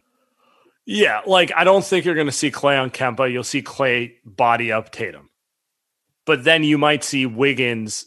[0.84, 3.30] Yeah, like I don't think you're going to see Klay on Kemba.
[3.30, 5.30] You'll see Klay body up Tatum,
[6.24, 8.04] but then you might see Wiggins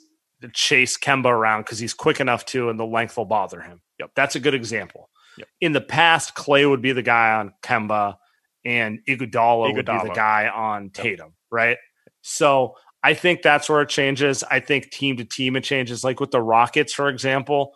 [0.54, 3.82] chase Kemba around because he's quick enough to, and the length will bother him.
[4.00, 5.10] Yep, that's a good example.
[5.38, 5.48] Yep.
[5.62, 8.16] In the past, Klay would be the guy on Kemba,
[8.64, 10.04] and Iguodala, would be Iguodala.
[10.04, 11.78] the guy on Tatum, right?
[12.22, 14.44] So I think that's where it changes.
[14.44, 16.04] I think team to team it changes.
[16.04, 17.76] Like with the Rockets, for example,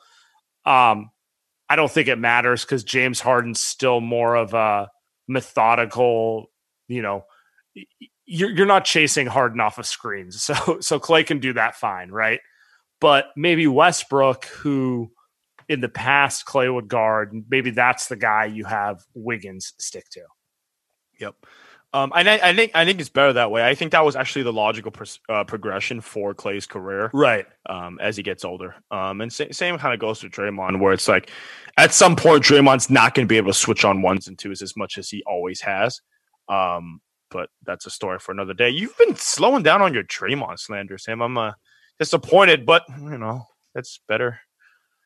[0.66, 1.12] um,
[1.70, 4.90] I don't think it matters because James Harden's still more of a
[5.28, 6.48] methodical,
[6.88, 7.26] you know,
[8.26, 10.50] you're you're not chasing Harden off of screens.
[10.56, 12.40] So so Klay can do that fine, right?
[13.02, 15.12] But maybe Westbrook, who
[15.68, 20.22] in the past Klay would guard, maybe that's the guy you have Wiggins stick to.
[21.20, 21.36] Yep.
[21.92, 23.66] Um, and I, I think I think it's better that way.
[23.66, 24.94] I think that was actually the logical
[25.28, 27.10] uh, progression for Klay's career.
[27.14, 27.48] Right.
[27.68, 28.76] um, as he gets older.
[28.92, 31.32] Um, and sa- same kind of goes for Draymond, where it's like
[31.78, 34.62] at some point Draymond's not going to be able to switch on ones and twos
[34.62, 36.00] as much as he always has.
[36.48, 38.70] Um, but that's a story for another day.
[38.70, 41.24] You've been slowing down on your Draymond slander, Saam.
[41.24, 41.52] I'm uh,
[41.98, 44.40] disappointed, but you know that's better.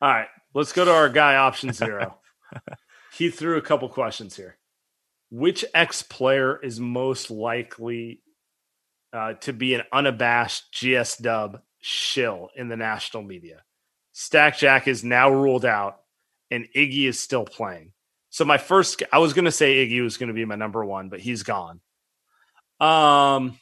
[0.00, 2.18] All right, let's go to our guy option zero.
[3.16, 4.58] he threw a couple questions here.
[5.30, 8.20] Which ex player is most likely
[9.12, 13.62] uh, to be an unabashed GS dub shill in the national media?
[14.12, 16.00] Stack Jack is now ruled out,
[16.50, 17.92] and Iggy is still playing.
[18.30, 20.84] So my first, I was going to say Iggy was going to be my number
[20.84, 21.80] one, but he's gone.
[22.84, 23.58] Um,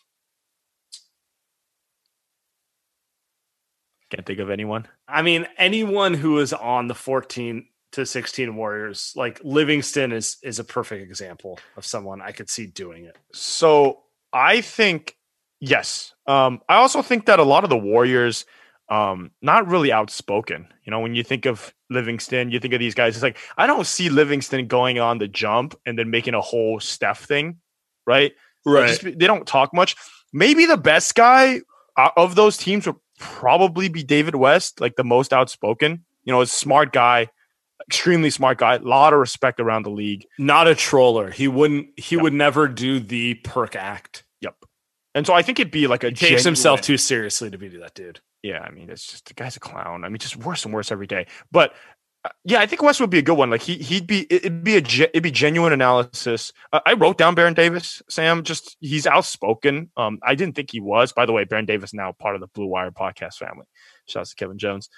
[4.10, 4.86] Can't think of anyone.
[5.08, 10.58] I mean, anyone who is on the 14 to 16 Warriors, like Livingston is is
[10.58, 13.16] a perfect example of someone I could see doing it.
[13.32, 14.00] So
[14.32, 15.16] I think
[15.60, 16.12] yes.
[16.26, 18.44] Um, I also think that a lot of the Warriors,
[18.90, 20.68] um, not really outspoken.
[20.84, 23.14] You know, when you think of Livingston, you think of these guys.
[23.16, 26.80] It's like I don't see Livingston going on the jump and then making a whole
[26.80, 27.60] Steph thing,
[28.06, 28.32] right?
[28.64, 29.96] They just- they don't talk much.
[30.32, 31.60] Maybe the best guy
[31.96, 36.04] uh, of those teams would probably be David West, like the most outspoken.
[36.24, 37.28] You know, a smart guy,
[37.88, 40.26] extremely smart guy, a lot of respect around the league.
[40.38, 41.30] Not a troller.
[41.30, 42.22] He wouldn't he Yep.
[42.22, 44.24] would never do the perk act.
[44.40, 44.54] Yep.
[45.14, 47.68] And so I think it'd be like a He takes himself too seriously to be
[47.68, 48.20] that dude.
[48.42, 50.04] Yeah, I mean, it's just the guy's a clown.
[50.04, 51.26] I mean, just worse and worse every day.
[51.52, 51.74] But
[52.44, 53.50] yeah, I think West would be a good one.
[53.50, 56.52] Like he he'd be it- it'd be a it'd be genuine analysis.
[56.72, 58.02] Uh, I wrote down Baron Davis.
[58.10, 59.90] Saam, just he's outspoken.
[59.96, 61.12] Um, I didn't think he was.
[61.12, 63.66] By the way, Baron Davis now part of the Blue Wire podcast family.
[64.06, 64.88] Shouts to Kevin Jones.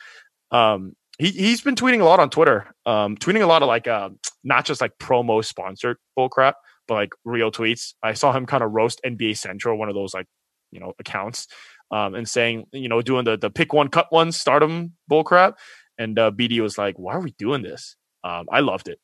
[0.51, 2.67] Um, he he's been tweeting a lot on Twitter.
[2.85, 4.11] Um, tweeting a lot of like uh,
[4.43, 6.55] not just like promo sponsored bullcrap,
[6.87, 7.95] but like real tweets.
[8.03, 10.27] I saw him kind of roast NBA Central, one of those like
[10.73, 11.47] you know accounts
[11.91, 15.55] um, and saying, you know, doing the the pick one, cut one, stardom bullcrap.
[15.99, 18.99] And uh, BD was like, "Why are we doing this?" Um, I loved it.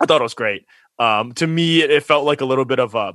[0.00, 0.64] I thought it was great.
[0.98, 3.14] Um, to me, it, it felt like a little bit of a.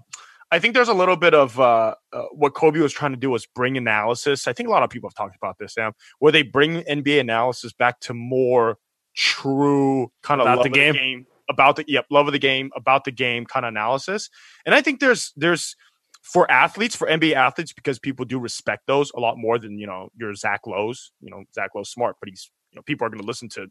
[0.52, 3.30] I think there's a little bit of uh, uh, what Kobe was trying to do
[3.30, 4.48] was bring analysis.
[4.48, 7.20] I think a lot of people have talked about this, Saam, where they bring NBA
[7.20, 8.78] analysis back to more
[9.16, 11.26] true kind of love the of game?
[11.50, 14.30] about the yep love of the game, about the game kind of analysis.
[14.66, 15.76] And I think there's there's
[16.22, 19.88] for athletes, for NBA athletes, because people do respect those a lot more than you
[19.88, 21.12] know your Zach Lowe's.
[21.22, 23.68] You know, Zach Lowe's smart, but he's know people are going to listen to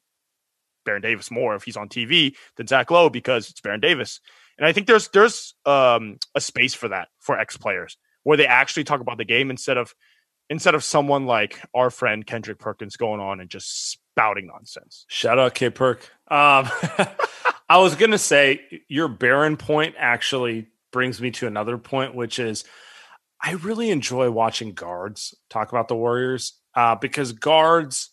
[0.84, 4.20] Baron Davis more if he's on TV than Zach Lowe because it's Baron Davis.
[4.59, 8.46] And I think there's there's um, a space for that for ex players where they
[8.46, 9.94] actually talk about the game instead of
[10.50, 15.05] instead of someone like our friend Kendrick Perkins going on and just spouting nonsense.
[15.09, 16.00] Shout out K Perk.
[16.28, 16.68] Um,
[17.68, 22.64] I was gonna say your Baron point actually brings me to another point, which is
[23.42, 28.11] I really enjoy watching guards talk about the Warriors uh, because guards,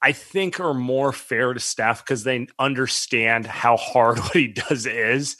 [0.00, 4.86] I think, are more fair to Steph because they understand how hard what he does
[4.86, 5.36] is.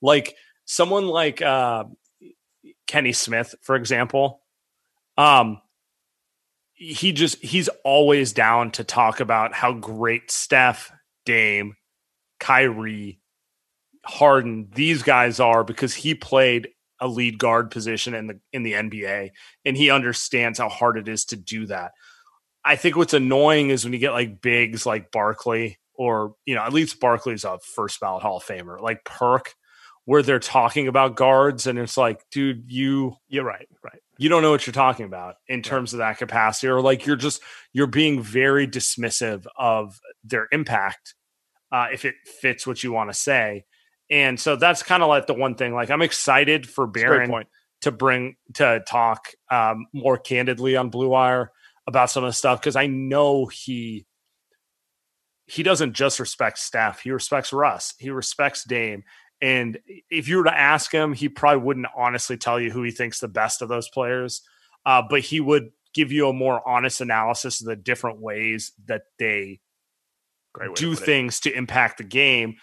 [0.00, 0.34] Like
[0.64, 1.84] someone like uh,
[2.86, 4.42] Kenny Smith, for example,
[5.16, 5.60] um,
[6.74, 10.92] he just he's always down to talk about how great Steph,
[11.24, 11.76] Dame,
[12.40, 13.20] Kyrie,
[14.04, 16.68] Harden, these guys are because he played
[17.00, 19.30] a lead guard position in the in the NBA
[19.64, 21.92] and he understands how hard it is to do that.
[22.64, 26.62] I think what's annoying is when you get like bigs like Barkley or you know
[26.62, 29.54] at least Barkley's a first ballot Hall of Famer like Perk
[30.04, 34.00] where they're talking about guards and it's like dude you You're right, right.
[34.18, 37.16] you don't know what you're talking about in terms of that capacity or like you're
[37.16, 37.40] just
[37.72, 41.14] you're being very dismissive of their impact
[41.70, 43.64] uh, if it fits what you want to say.
[44.10, 47.44] And so that's kind of like the one thing like i'm excited for baron
[47.80, 51.50] to bring to talk um, more candidly on blue wire
[51.86, 54.06] about some of the stuff because i know he
[55.46, 59.04] he doesn't just respect Steph, he respects Russ, he respects Dame.
[59.40, 59.78] And
[60.08, 63.18] if you were to ask him, he probably wouldn't honestly tell you who he thinks
[63.18, 64.42] the best of those players,
[64.86, 69.02] uh, but he would give you a more honest analysis of the different ways that
[69.18, 69.60] they
[70.74, 72.54] do things to impact the game.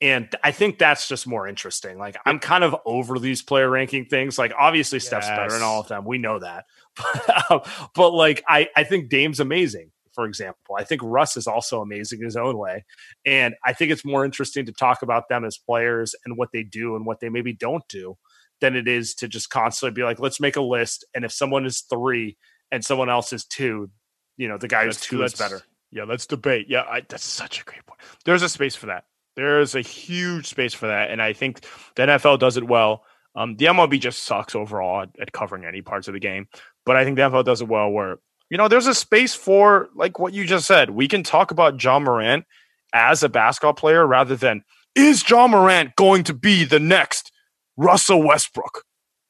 [0.00, 1.98] And I think that's just more interesting.
[1.98, 4.38] Like I'm kind of over these player ranking things.
[4.38, 5.36] Like obviously Steph's yes.
[5.36, 6.04] better than all of them.
[6.04, 6.66] We know that.
[7.14, 7.60] But, um,
[7.94, 10.74] but like I, I think Dame's amazing, for example.
[10.76, 12.84] I think Russ is also amazing in his own way.
[13.24, 16.64] And I think it's more interesting to talk about them as players and what they
[16.64, 18.18] do and what they maybe don't do
[18.60, 21.04] than it is to just constantly be like, let's make a list.
[21.14, 22.36] And if someone is three
[22.72, 23.90] and someone else is two,
[24.36, 25.62] you know, the guy who's two is better.
[25.90, 26.66] Yeah, let's debate.
[26.68, 28.00] Yeah, I, that's such a great point.
[28.24, 29.04] There's a space for that.
[29.38, 31.60] There's a huge space for that, and I think
[31.94, 33.04] the NFL does it well.
[33.36, 36.48] Um, the MLB just sucks overall at, at, covering any parts of the game,
[36.84, 37.88] but I think the NFL does it well.
[37.88, 38.18] Where
[38.50, 40.90] you know there's a space for like what you just said.
[40.90, 42.46] We can talk about Ja Morant
[42.92, 44.64] as a basketball player rather than
[44.96, 47.30] is Ja Morant going to be the next
[47.76, 48.82] Russell Westbrook?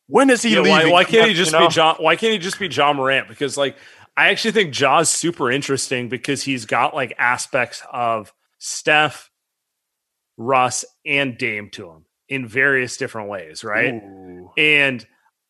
[0.07, 0.87] When is he yeah, leaving?
[0.87, 1.69] Why, why can't he just you know?
[1.69, 1.97] be John?
[1.99, 3.29] Why can't he just be John Morant?
[3.29, 3.77] Because like
[4.17, 9.31] I actually think Ja's super interesting because he's got like aspects of Steph,
[10.39, 13.95] Russ, and Dame to him in various different ways, right?
[13.95, 14.51] Ooh.
[14.57, 15.05] And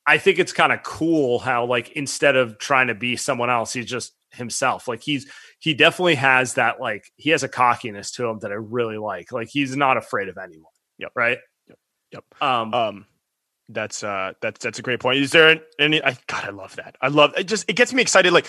[0.06, 3.72] I think it's kind of cool how like instead of trying to be someone else,
[3.72, 4.88] he's just himself.
[4.88, 5.30] Like he's
[5.60, 9.30] he definitely has that like he has a cockiness to him that I really like.
[9.30, 10.72] Like he's not afraid of anyone.
[10.98, 11.12] Yep.
[11.14, 11.38] Right.
[11.68, 11.78] Yep.
[12.12, 12.24] Yep.
[12.42, 13.06] Um, um
[13.68, 15.18] that's uh that's that's a great point.
[15.18, 16.96] Is there any I god I love that.
[17.02, 18.32] I love it just it gets me excited.
[18.32, 18.46] Like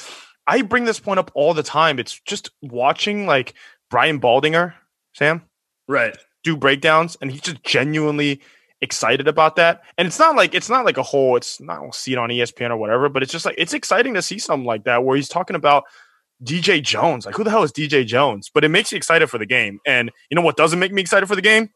[0.48, 2.00] I bring this point up all the time.
[2.00, 3.54] It's just watching like
[3.90, 4.74] Brian Baldinger,
[5.20, 5.42] Saam.
[5.88, 6.18] Right.
[6.44, 8.42] Do breakdowns and he's just genuinely
[8.82, 9.82] excited about that.
[9.98, 12.30] And it's not like it's not like a whole it's not we'll see it on
[12.30, 15.16] ESPN or whatever, but it's just like it's exciting to see something like that where
[15.16, 15.84] he's talking about
[16.44, 17.26] DJ Jones.
[17.26, 18.50] Like who the hell is DJ Jones?
[18.54, 19.80] But it makes you excited for the game.
[19.86, 21.70] And you know what doesn't make me excited for the game?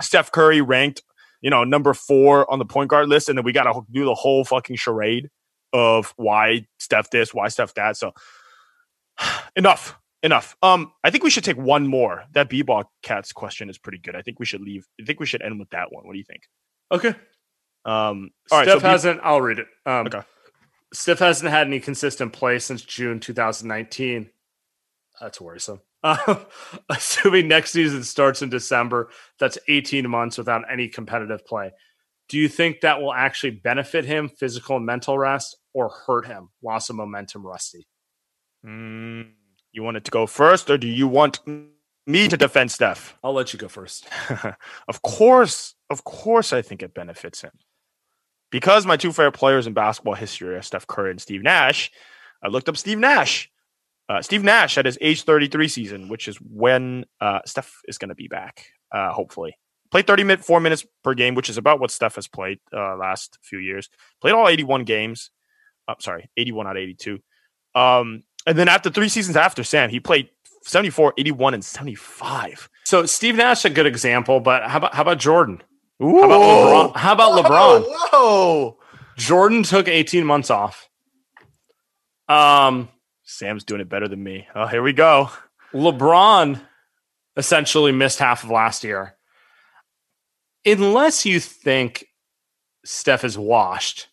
[0.00, 1.02] Steph Curry ranked
[1.44, 4.06] you know, number four on the point guard list, and then we got to do
[4.06, 5.28] the whole fucking charade
[5.74, 7.98] of why Steph this, why Steph that.
[7.98, 8.12] So
[9.56, 9.94] enough,
[10.24, 10.56] enough.
[10.62, 12.24] Um, I think we should take one more.
[12.32, 14.16] That B-ball cats question is pretty good.
[14.16, 14.86] I think we should leave.
[15.00, 16.06] I think we should end with that one.
[16.06, 16.42] What do you think?
[16.90, 17.14] Okay.
[17.84, 19.18] Um, all Steph right, so hasn't.
[19.18, 19.66] B- I'll read it.
[19.86, 20.22] Um, okay.
[20.92, 24.30] Steph hasn't had any consistent play since June 2019.
[25.20, 25.80] That's worrisome.
[26.04, 26.36] Uh,
[26.90, 29.08] assuming next season starts in December,
[29.38, 31.72] that's 18 months without any competitive play.
[32.28, 36.50] Do you think that will actually benefit him, physical and mental rest, or hurt him,
[36.62, 37.86] loss of momentum, rusty?
[38.66, 39.30] Mm,
[39.74, 41.40] you want it to go first, or do you want
[42.06, 43.16] me to defend Steph?
[43.22, 44.06] I'll let you go first.
[44.88, 47.52] of course, of course, I think it benefits him.
[48.50, 51.90] Because my two favorite players in basketball history are Steph Curry and Steve Nash,
[52.44, 53.50] I looked up Steve Nash.
[54.08, 58.10] Uh, Steve Nash at his age 33 season, which is when uh, Steph is going
[58.10, 59.56] to be back, uh, hopefully.
[59.90, 62.96] Played 30 minutes, four minutes per game, which is about what Steph has played uh,
[62.96, 63.88] last few years.
[64.20, 65.30] Played all 81 games.
[65.88, 67.18] Uh, sorry, 81 out of 82.
[67.74, 70.28] Um, and then after three seasons after Saam, he played
[70.62, 72.68] 74, 81, and 75.
[72.84, 75.62] So Steve Nash a good example, but how about how about Jordan?
[76.02, 76.20] Ooh.
[76.20, 76.96] How about LeBron?
[76.96, 77.82] How about LeBron?
[77.82, 78.78] Whoa, whoa.
[79.16, 80.88] Jordan took 18 months off.
[82.28, 82.88] Um,
[83.26, 84.48] Saam's doing it better than me.
[84.54, 85.30] Oh, here we go.
[85.72, 86.60] LeBron
[87.36, 89.16] essentially missed half of last year.
[90.66, 92.06] Unless you think
[92.84, 94.08] Steph is washed,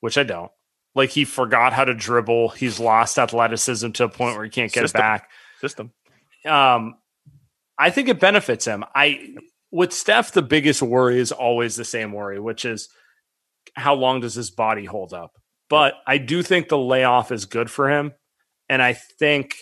[0.00, 0.50] which I don't.
[0.98, 2.50] Like he forgot how to dribble.
[2.50, 4.98] He's lost athleticism to a point where he can't get System.
[4.98, 5.30] it back.
[5.60, 5.92] System.
[6.44, 6.96] Um,
[7.78, 8.84] I think it benefits him.
[8.94, 9.36] I
[9.70, 12.88] with Steph, the biggest worry is always the same worry, which is
[13.74, 15.32] how long does his body hold up?
[15.70, 18.12] But I do think the layoff is good for him.
[18.68, 19.54] And I think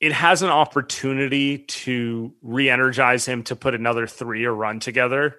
[0.00, 5.36] it has an opportunity to re energize him to put another three or run together.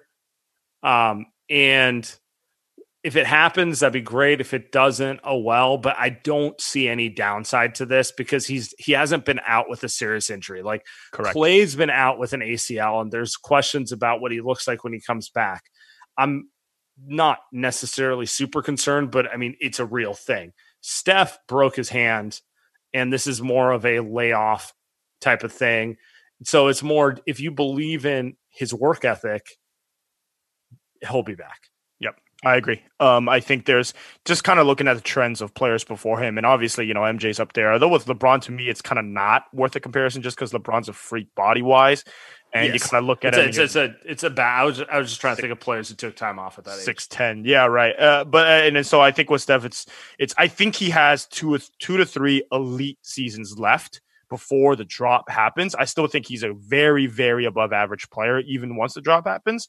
[0.82, 2.10] Um, and
[3.04, 4.40] if it happens, that'd be great.
[4.40, 5.76] If it doesn't, oh well.
[5.76, 9.84] But I don't see any downside to this because he's he hasn't been out with
[9.84, 10.62] a serious injury.
[10.62, 11.36] Like Correct.
[11.36, 14.94] Klay's been out with an ACL, and there's questions about what he looks like when
[14.94, 15.64] he comes back.
[16.16, 16.48] I'm
[17.06, 20.54] not necessarily super concerned, but I mean, it's a real thing.
[20.80, 22.40] Steph broke his hand,
[22.94, 24.72] and this is more of a layoff
[25.20, 25.98] type of thing.
[26.44, 29.46] So it's more if you believe in his work ethic,
[31.06, 31.68] he'll be back.
[32.46, 32.82] I agree.
[33.00, 36.36] Um, I think there's just kind of looking at the trends of players before him,
[36.38, 37.72] and obviously, you know, MJ's up there.
[37.72, 40.88] Although with LeBron, to me, it's kind of not worth a comparison just because LeBron's
[40.88, 42.04] a freak body wise,
[42.52, 42.74] and Yes.
[42.74, 44.60] you kind of look at It's a, it's, a, it's a it's a bad.
[44.60, 46.64] I was I was just trying to think of players who took time off at
[46.64, 46.84] that age.
[46.84, 47.44] six ten.
[47.44, 47.98] Yeah, right.
[47.98, 49.86] Uh, but uh, and then so I think with Steph, it's
[50.18, 55.28] it's I think he has two two to three elite seasons left before the drop
[55.28, 55.74] happens.
[55.74, 59.68] I still think he's a very very above average player even once the drop happens.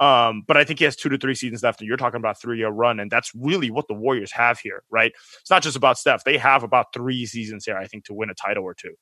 [0.00, 2.40] Um, but I think he has two to three seasons left, and you're talking about
[2.40, 5.12] three year run, and that's really what the Warriors have here, right?
[5.40, 8.30] It's not just about Steph; they have about three seasons here, I think, to win
[8.30, 8.94] a title or two.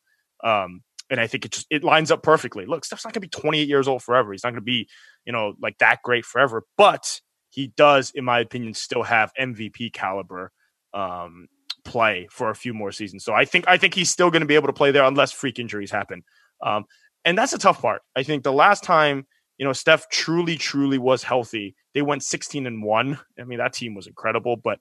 [0.43, 2.67] Um, and I think it just it lines up perfectly.
[2.67, 4.33] Look, Steph's not going to be 28 years old forever.
[4.33, 4.89] He's not going to be,
[5.25, 6.65] you know, like that great forever.
[6.77, 7.21] But
[7.51, 10.53] he does, in my opinion, still have MVP caliber
[10.95, 11.49] um,
[11.85, 13.25] play for a few more seasons.
[13.25, 15.33] So I think I think he's still going to be able to play there unless
[15.33, 16.25] freak injuries happen.
[16.63, 16.85] Um,
[17.25, 18.03] and that's a tough part.
[18.17, 19.27] I think the last time
[19.59, 23.19] you know Steph truly truly was healthy, they went 16 and one.
[23.39, 24.79] I mean that team was incredible, but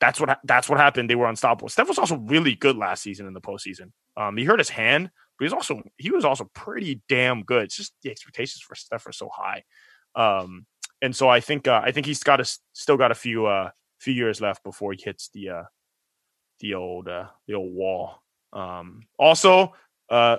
[0.00, 1.08] that's what that's what happened.
[1.08, 1.68] They were unstoppable.
[1.68, 3.92] Steph was also really good last season in the postseason.
[4.16, 7.64] Um, he hurt his hand, but he was also he was also pretty damn good.
[7.64, 9.64] It's just the expectations for Steph are so high,
[10.14, 10.66] um,
[11.02, 13.70] and so I think uh, I think he's got a still got a few uh,
[13.98, 15.62] few years left before he hits the uh,
[16.60, 18.22] the old uh, the old wall.
[18.52, 19.74] Um, also,
[20.10, 20.38] uh,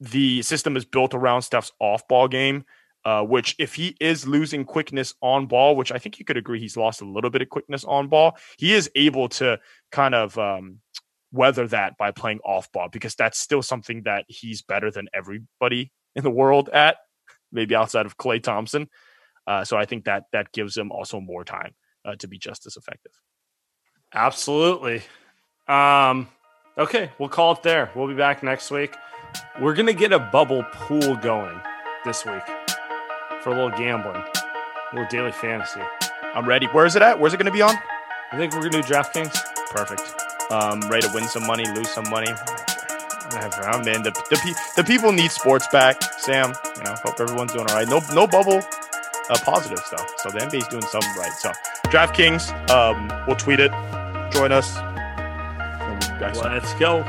[0.00, 2.64] the system is built around Steph's off ball game.
[3.04, 6.60] Uh, which, if he is losing quickness on ball, which I think you could agree
[6.60, 9.58] he's lost a little bit of quickness on ball, he is able to
[9.92, 10.80] kind of um,
[11.32, 15.92] weather that by playing off ball because that's still something that he's better than everybody
[16.16, 16.96] in the world at,
[17.52, 18.88] maybe outside of Klay Thompson.
[19.46, 21.74] Uh, so I think that that gives him also more time
[22.04, 23.12] uh, to be just as effective.
[24.12, 25.02] Absolutely.
[25.66, 26.28] Um,
[26.76, 27.90] okay, we'll call it there.
[27.94, 28.94] We'll be back next week.
[29.60, 31.60] We're gonna get a bubble pool going
[32.04, 32.42] this week
[33.42, 35.80] for a little gambling, a little daily fantasy.
[36.34, 36.66] I'm ready.
[36.66, 37.18] Where is it at?
[37.18, 37.74] Where's it going to be on?
[38.30, 39.34] I think we're gonna do DraftKings.
[39.70, 40.02] Perfect.
[40.50, 42.30] Um, ready to win some money, lose some money.
[42.30, 43.62] Whatever.
[43.62, 44.02] I'm in.
[44.02, 46.00] The, the, pe- the people need sports back.
[46.00, 47.88] Saam, you know, hope everyone's doing all right.
[47.88, 48.60] No, no bubble
[49.30, 50.04] uh, positives though.
[50.18, 51.32] So the NBA's doing something right.
[51.32, 51.52] So
[51.84, 53.70] DraftKings, um, we'll tweet it.
[54.32, 54.76] Join us.
[54.76, 56.44] And we'll be back soon.
[56.44, 57.02] Let's go.